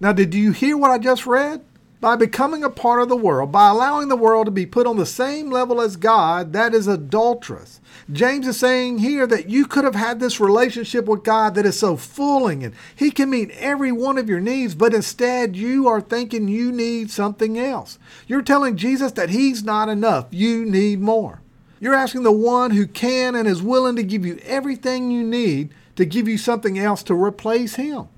Now, 0.00 0.12
did 0.12 0.34
you 0.34 0.50
hear 0.50 0.76
what 0.76 0.90
I 0.90 0.98
just 0.98 1.24
read? 1.24 1.64
By 2.00 2.14
becoming 2.14 2.62
a 2.62 2.70
part 2.70 3.02
of 3.02 3.08
the 3.08 3.16
world, 3.16 3.50
by 3.50 3.68
allowing 3.70 4.06
the 4.06 4.16
world 4.16 4.46
to 4.46 4.52
be 4.52 4.66
put 4.66 4.86
on 4.86 4.96
the 4.96 5.06
same 5.06 5.50
level 5.50 5.80
as 5.80 5.96
God, 5.96 6.52
that 6.52 6.72
is 6.72 6.86
adulterous. 6.86 7.80
James 8.12 8.46
is 8.46 8.56
saying 8.56 8.98
here 8.98 9.26
that 9.26 9.50
you 9.50 9.66
could 9.66 9.82
have 9.82 9.96
had 9.96 10.20
this 10.20 10.38
relationship 10.38 11.06
with 11.06 11.24
God 11.24 11.56
that 11.56 11.66
is 11.66 11.76
so 11.76 11.96
fulling 11.96 12.62
and 12.62 12.74
He 12.94 13.10
can 13.10 13.30
meet 13.30 13.50
every 13.50 13.90
one 13.90 14.16
of 14.16 14.28
your 14.28 14.38
needs, 14.38 14.76
but 14.76 14.94
instead 14.94 15.56
you 15.56 15.88
are 15.88 16.00
thinking 16.00 16.46
you 16.46 16.70
need 16.70 17.10
something 17.10 17.58
else. 17.58 17.98
You're 18.28 18.42
telling 18.42 18.76
Jesus 18.76 19.12
that 19.12 19.30
He's 19.30 19.64
not 19.64 19.88
enough, 19.88 20.28
you 20.30 20.64
need 20.64 21.00
more. 21.00 21.42
You're 21.80 21.94
asking 21.94 22.22
the 22.22 22.32
one 22.32 22.70
who 22.70 22.86
can 22.86 23.34
and 23.34 23.48
is 23.48 23.62
willing 23.62 23.96
to 23.96 24.02
give 24.04 24.24
you 24.24 24.38
everything 24.44 25.10
you 25.10 25.24
need 25.24 25.74
to 25.96 26.06
give 26.06 26.28
you 26.28 26.38
something 26.38 26.78
else 26.78 27.02
to 27.04 27.14
replace 27.14 27.74
Him. 27.74 28.08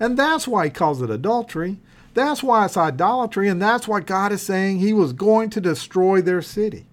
And 0.00 0.18
that's 0.18 0.48
why 0.48 0.64
He 0.64 0.70
calls 0.70 1.02
it 1.02 1.10
adultery. 1.10 1.78
That's 2.16 2.42
why 2.42 2.64
it's 2.64 2.78
idolatry, 2.78 3.46
and 3.46 3.60
that's 3.60 3.86
why 3.86 4.00
God 4.00 4.32
is 4.32 4.40
saying 4.40 4.78
He 4.78 4.94
was 4.94 5.12
going 5.12 5.50
to 5.50 5.60
destroy 5.60 6.22
their 6.22 6.40
city. 6.40 6.86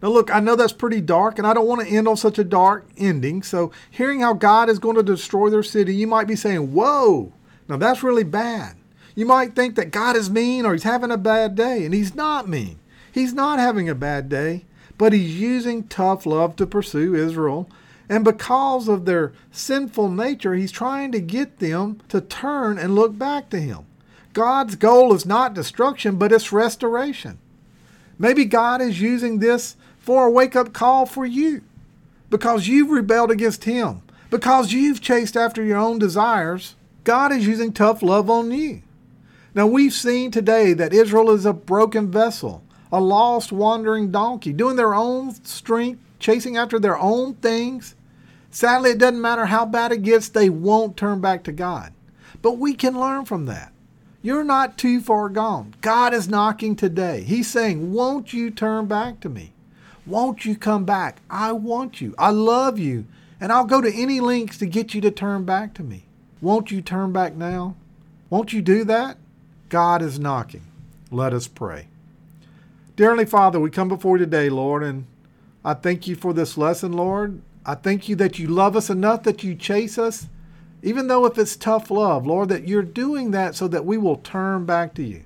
Now, 0.00 0.10
look, 0.10 0.32
I 0.32 0.38
know 0.38 0.54
that's 0.54 0.72
pretty 0.72 1.00
dark, 1.00 1.38
and 1.38 1.46
I 1.46 1.52
don't 1.54 1.66
want 1.66 1.80
to 1.80 1.92
end 1.92 2.06
on 2.06 2.16
such 2.16 2.38
a 2.38 2.44
dark 2.44 2.86
ending. 2.96 3.42
So, 3.42 3.72
hearing 3.90 4.20
how 4.20 4.32
God 4.32 4.70
is 4.70 4.78
going 4.78 4.94
to 4.94 5.02
destroy 5.02 5.50
their 5.50 5.64
city, 5.64 5.92
you 5.92 6.06
might 6.06 6.28
be 6.28 6.36
saying, 6.36 6.72
Whoa, 6.72 7.32
Now 7.68 7.78
that's 7.78 8.04
really 8.04 8.22
bad. 8.22 8.76
You 9.16 9.26
might 9.26 9.56
think 9.56 9.74
that 9.74 9.90
God 9.90 10.14
is 10.14 10.30
mean 10.30 10.64
or 10.64 10.72
he's 10.72 10.84
having 10.84 11.10
a 11.10 11.18
bad 11.18 11.56
day, 11.56 11.84
and 11.84 11.92
he's 11.92 12.14
not 12.14 12.48
mean. 12.48 12.78
He's 13.10 13.32
not 13.32 13.58
having 13.58 13.88
a 13.88 13.94
bad 13.96 14.28
day, 14.28 14.66
but 14.96 15.12
he's 15.12 15.40
using 15.40 15.88
tough 15.88 16.26
love 16.26 16.54
to 16.56 16.66
pursue 16.66 17.16
Israel. 17.16 17.68
And 18.08 18.22
because 18.24 18.86
of 18.86 19.04
their 19.04 19.32
sinful 19.50 20.10
nature, 20.10 20.54
he's 20.54 20.70
trying 20.70 21.10
to 21.10 21.20
get 21.20 21.58
them 21.58 22.00
to 22.08 22.20
turn 22.20 22.78
and 22.78 22.94
look 22.94 23.18
back 23.18 23.50
to 23.50 23.58
him. 23.58 23.86
God's 24.32 24.76
goal 24.76 25.14
is 25.14 25.26
not 25.26 25.54
destruction, 25.54 26.16
but 26.16 26.32
it's 26.32 26.52
restoration. 26.52 27.38
Maybe 28.18 28.44
God 28.44 28.80
is 28.80 29.00
using 29.00 29.38
this 29.38 29.76
for 29.98 30.26
a 30.26 30.30
wake 30.30 30.54
up 30.54 30.72
call 30.72 31.06
for 31.06 31.26
you 31.26 31.62
because 32.28 32.68
you've 32.68 32.90
rebelled 32.90 33.30
against 33.30 33.64
him, 33.64 34.02
because 34.30 34.72
you've 34.72 35.00
chased 35.00 35.36
after 35.36 35.64
your 35.64 35.78
own 35.78 35.98
desires. 35.98 36.76
God 37.02 37.32
is 37.32 37.46
using 37.46 37.72
tough 37.72 38.02
love 38.02 38.30
on 38.30 38.52
you. 38.52 38.82
Now, 39.52 39.66
we've 39.66 39.92
seen 39.92 40.30
today 40.30 40.74
that 40.74 40.92
Israel 40.92 41.30
is 41.30 41.44
a 41.44 41.52
broken 41.52 42.10
vessel, 42.10 42.62
a 42.92 43.00
lost, 43.00 43.50
wandering 43.50 44.12
donkey, 44.12 44.52
doing 44.52 44.76
their 44.76 44.94
own 44.94 45.34
strength, 45.44 46.00
chasing 46.20 46.56
after 46.56 46.78
their 46.78 46.96
own 46.96 47.34
things. 47.34 47.96
Sadly, 48.52 48.90
it 48.90 48.98
doesn't 48.98 49.20
matter 49.20 49.46
how 49.46 49.66
bad 49.66 49.90
it 49.90 50.02
gets, 50.02 50.28
they 50.28 50.50
won't 50.50 50.96
turn 50.96 51.20
back 51.20 51.42
to 51.44 51.52
God. 51.52 51.92
But 52.42 52.58
we 52.58 52.74
can 52.74 52.98
learn 52.98 53.24
from 53.24 53.46
that. 53.46 53.72
You're 54.22 54.44
not 54.44 54.76
too 54.76 55.00
far 55.00 55.28
gone. 55.28 55.74
God 55.80 56.12
is 56.12 56.28
knocking 56.28 56.76
today. 56.76 57.22
He's 57.22 57.50
saying, 57.50 57.92
Won't 57.92 58.32
you 58.32 58.50
turn 58.50 58.86
back 58.86 59.20
to 59.20 59.28
me? 59.28 59.52
Won't 60.06 60.44
you 60.44 60.56
come 60.56 60.84
back? 60.84 61.20
I 61.30 61.52
want 61.52 62.00
you. 62.00 62.14
I 62.18 62.30
love 62.30 62.78
you. 62.78 63.06
And 63.40 63.50
I'll 63.52 63.64
go 63.64 63.80
to 63.80 63.92
any 63.92 64.20
lengths 64.20 64.58
to 64.58 64.66
get 64.66 64.92
you 64.92 65.00
to 65.00 65.10
turn 65.10 65.44
back 65.44 65.72
to 65.74 65.82
me. 65.82 66.04
Won't 66.42 66.70
you 66.70 66.82
turn 66.82 67.12
back 67.12 67.34
now? 67.34 67.76
Won't 68.28 68.52
you 68.52 68.60
do 68.60 68.84
that? 68.84 69.16
God 69.70 70.02
is 70.02 70.18
knocking. 70.18 70.62
Let 71.10 71.32
us 71.32 71.48
pray. 71.48 71.86
Dearly 72.96 73.24
Father, 73.24 73.58
we 73.58 73.70
come 73.70 73.88
before 73.88 74.18
you 74.18 74.24
today, 74.24 74.50
Lord, 74.50 74.82
and 74.82 75.06
I 75.64 75.74
thank 75.74 76.06
you 76.06 76.16
for 76.16 76.34
this 76.34 76.58
lesson, 76.58 76.92
Lord. 76.92 77.40
I 77.64 77.74
thank 77.74 78.08
you 78.08 78.16
that 78.16 78.38
you 78.38 78.48
love 78.48 78.76
us 78.76 78.90
enough 78.90 79.22
that 79.22 79.42
you 79.42 79.54
chase 79.54 79.96
us, 79.96 80.26
even 80.82 81.08
though 81.08 81.26
if 81.26 81.38
it's 81.38 81.56
tough 81.56 81.90
love, 81.90 82.26
Lord, 82.26 82.48
that 82.48 82.66
you're 82.66 82.82
doing 82.82 83.30
that 83.32 83.54
so 83.54 83.68
that 83.68 83.84
we 83.84 83.98
will 83.98 84.16
turn 84.16 84.64
back 84.64 84.94
to 84.94 85.02
you. 85.02 85.22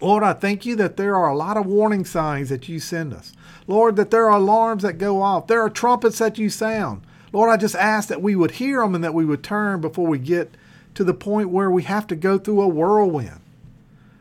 Lord, 0.00 0.22
I 0.22 0.32
thank 0.32 0.66
you 0.66 0.76
that 0.76 0.96
there 0.96 1.16
are 1.16 1.28
a 1.28 1.36
lot 1.36 1.56
of 1.56 1.66
warning 1.66 2.04
signs 2.04 2.48
that 2.50 2.68
you 2.68 2.80
send 2.80 3.14
us. 3.14 3.32
Lord, 3.66 3.96
that 3.96 4.10
there 4.10 4.26
are 4.26 4.38
alarms 4.38 4.82
that 4.82 4.98
go 4.98 5.22
off. 5.22 5.46
There 5.46 5.62
are 5.62 5.70
trumpets 5.70 6.18
that 6.18 6.38
you 6.38 6.50
sound. 6.50 7.02
Lord, 7.32 7.50
I 7.50 7.56
just 7.56 7.74
ask 7.74 8.08
that 8.08 8.22
we 8.22 8.36
would 8.36 8.52
hear 8.52 8.80
them 8.80 8.94
and 8.94 9.02
that 9.02 9.14
we 9.14 9.24
would 9.24 9.42
turn 9.42 9.80
before 9.80 10.06
we 10.06 10.18
get 10.18 10.54
to 10.94 11.04
the 11.04 11.14
point 11.14 11.50
where 11.50 11.70
we 11.70 11.82
have 11.82 12.06
to 12.08 12.16
go 12.16 12.38
through 12.38 12.62
a 12.62 12.68
whirlwind. 12.68 13.40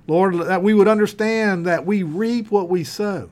Lord, 0.07 0.35
that 0.35 0.63
we 0.63 0.73
would 0.73 0.87
understand 0.87 1.65
that 1.65 1.85
we 1.85 2.03
reap 2.03 2.51
what 2.51 2.69
we 2.69 2.83
sow. 2.83 3.29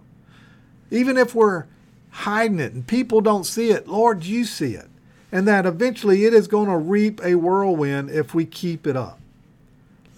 Even 0.91 1.17
if 1.17 1.35
we're 1.35 1.65
hiding 2.09 2.59
it 2.59 2.73
and 2.73 2.85
people 2.85 3.21
don't 3.21 3.45
see 3.45 3.71
it, 3.71 3.87
Lord, 3.87 4.23
you 4.23 4.45
see 4.45 4.73
it. 4.73 4.87
And 5.33 5.47
that 5.47 5.65
eventually 5.65 6.25
it 6.25 6.33
is 6.33 6.47
going 6.47 6.69
to 6.69 6.77
reap 6.77 7.19
a 7.23 7.33
whirlwind 7.33 8.11
if 8.11 8.35
we 8.35 8.45
keep 8.45 8.85
it 8.85 8.95
up. 8.95 9.19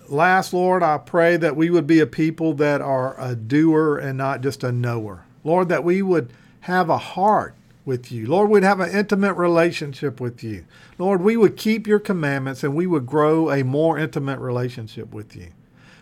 Last, 0.10 0.52
Lord, 0.52 0.84
I 0.84 0.98
pray 0.98 1.38
that 1.38 1.56
we 1.56 1.70
would 1.70 1.88
be 1.88 2.02
a 2.02 2.06
people 2.06 2.54
that 2.56 2.82
are 2.82 3.16
a 3.18 3.34
doer 3.34 3.98
and 3.98 4.18
not 4.18 4.42
just 4.42 4.62
a 4.62 4.74
knower. 4.74 5.24
Lord, 5.46 5.70
that 5.70 5.86
we 5.86 6.02
would 6.02 6.34
have 6.62 6.90
a 6.90 6.98
heart 6.98 7.56
with 7.86 8.12
you. 8.12 8.28
Lord, 8.28 8.50
we'd 8.50 8.64
have 8.64 8.82
an 8.82 8.92
intimate 8.92 9.36
relationship 9.36 10.20
with 10.20 10.44
you. 10.44 10.66
Lord, 10.98 11.22
we 11.22 11.38
would 11.38 11.56
keep 11.56 11.88
your 11.88 12.00
commandments 12.00 12.62
and 12.62 12.76
we 12.76 12.86
would 12.86 13.06
grow 13.06 13.50
a 13.50 13.64
more 13.64 13.98
intimate 13.98 14.40
relationship 14.40 15.14
with 15.14 15.34
you. 15.34 15.48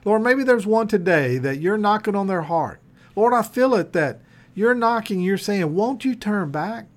Lord, 0.06 0.24
maybe 0.24 0.44
there's 0.44 0.66
one 0.66 0.88
today 0.88 1.38
that 1.38 1.60
you're 1.60 1.78
knocking 1.78 2.16
on 2.16 2.26
their 2.26 2.42
heart. 2.42 2.80
Lord, 3.16 3.36
I 3.36 3.44
feel 3.44 3.76
it 3.76 3.94
that 3.94 4.22
you're 4.56 4.74
knocking, 4.74 5.22
you're 5.22 5.38
saying, 5.38 5.76
Won't 5.76 6.04
you 6.04 6.16
turn 6.16 6.50
back? 6.50 6.88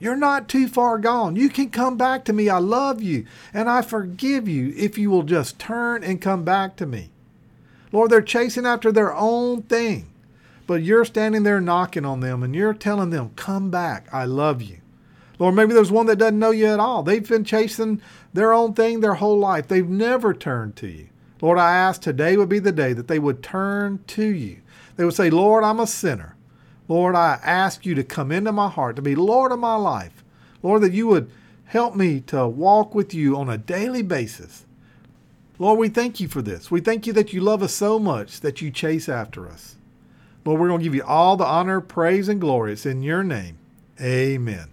You're 0.00 0.16
not 0.16 0.48
too 0.48 0.68
far 0.68 0.98
gone. 0.98 1.36
You 1.36 1.48
can 1.48 1.70
come 1.70 1.96
back 1.96 2.24
to 2.24 2.32
me. 2.32 2.48
I 2.48 2.58
love 2.58 3.02
you 3.02 3.26
and 3.52 3.68
I 3.68 3.82
forgive 3.82 4.48
you 4.48 4.72
if 4.76 4.96
you 4.96 5.10
will 5.10 5.24
just 5.24 5.58
turn 5.58 6.04
and 6.04 6.20
come 6.20 6.44
back 6.44 6.76
to 6.76 6.86
me. 6.86 7.10
Lord, 7.90 8.10
they're 8.10 8.22
chasing 8.22 8.66
after 8.66 8.92
their 8.92 9.14
own 9.14 9.62
thing, 9.62 10.10
but 10.66 10.82
you're 10.82 11.04
standing 11.04 11.42
there 11.42 11.60
knocking 11.60 12.04
on 12.04 12.20
them 12.20 12.42
and 12.42 12.54
you're 12.54 12.74
telling 12.74 13.10
them, 13.10 13.30
Come 13.34 13.70
back. 13.70 14.08
I 14.12 14.24
love 14.24 14.62
you. 14.62 14.78
Lord, 15.38 15.54
maybe 15.54 15.72
there's 15.72 15.92
one 15.92 16.06
that 16.06 16.18
doesn't 16.18 16.38
know 16.38 16.50
you 16.50 16.66
at 16.66 16.80
all. 16.80 17.02
They've 17.02 17.26
been 17.26 17.44
chasing 17.44 18.02
their 18.34 18.52
own 18.52 18.74
thing 18.74 19.00
their 19.00 19.14
whole 19.14 19.38
life, 19.38 19.68
they've 19.68 19.88
never 19.88 20.34
turned 20.34 20.76
to 20.76 20.88
you. 20.88 21.08
Lord, 21.40 21.58
I 21.58 21.76
ask 21.76 22.00
today 22.00 22.36
would 22.36 22.48
be 22.48 22.58
the 22.58 22.72
day 22.72 22.92
that 22.92 23.08
they 23.08 23.18
would 23.18 23.42
turn 23.42 24.00
to 24.08 24.24
you. 24.24 24.58
They 24.96 25.04
would 25.04 25.14
say, 25.14 25.30
Lord, 25.30 25.62
I'm 25.62 25.78
a 25.78 25.86
sinner. 25.86 26.34
Lord, 26.88 27.14
I 27.14 27.38
ask 27.42 27.84
you 27.84 27.94
to 27.94 28.02
come 28.02 28.32
into 28.32 28.50
my 28.50 28.68
heart, 28.68 28.96
to 28.96 29.02
be 29.02 29.14
Lord 29.14 29.52
of 29.52 29.58
my 29.58 29.76
life. 29.76 30.24
Lord, 30.62 30.82
that 30.82 30.92
you 30.92 31.06
would 31.06 31.30
help 31.66 31.94
me 31.94 32.20
to 32.22 32.48
walk 32.48 32.94
with 32.94 33.12
you 33.12 33.36
on 33.36 33.50
a 33.50 33.58
daily 33.58 34.02
basis. 34.02 34.64
Lord, 35.58 35.78
we 35.78 35.88
thank 35.88 36.18
you 36.18 36.28
for 36.28 36.40
this. 36.40 36.70
We 36.70 36.80
thank 36.80 37.06
you 37.06 37.12
that 37.12 37.32
you 37.32 37.40
love 37.40 37.62
us 37.62 37.74
so 37.74 37.98
much 37.98 38.40
that 38.40 38.62
you 38.62 38.70
chase 38.70 39.08
after 39.08 39.46
us. 39.48 39.76
Lord, 40.44 40.60
we're 40.60 40.68
going 40.68 40.80
to 40.80 40.84
give 40.84 40.94
you 40.94 41.04
all 41.04 41.36
the 41.36 41.44
honor, 41.44 41.80
praise, 41.80 42.28
and 42.28 42.40
glory. 42.40 42.72
It's 42.72 42.86
in 42.86 43.02
your 43.02 43.22
name. 43.22 43.58
Amen. 44.00 44.68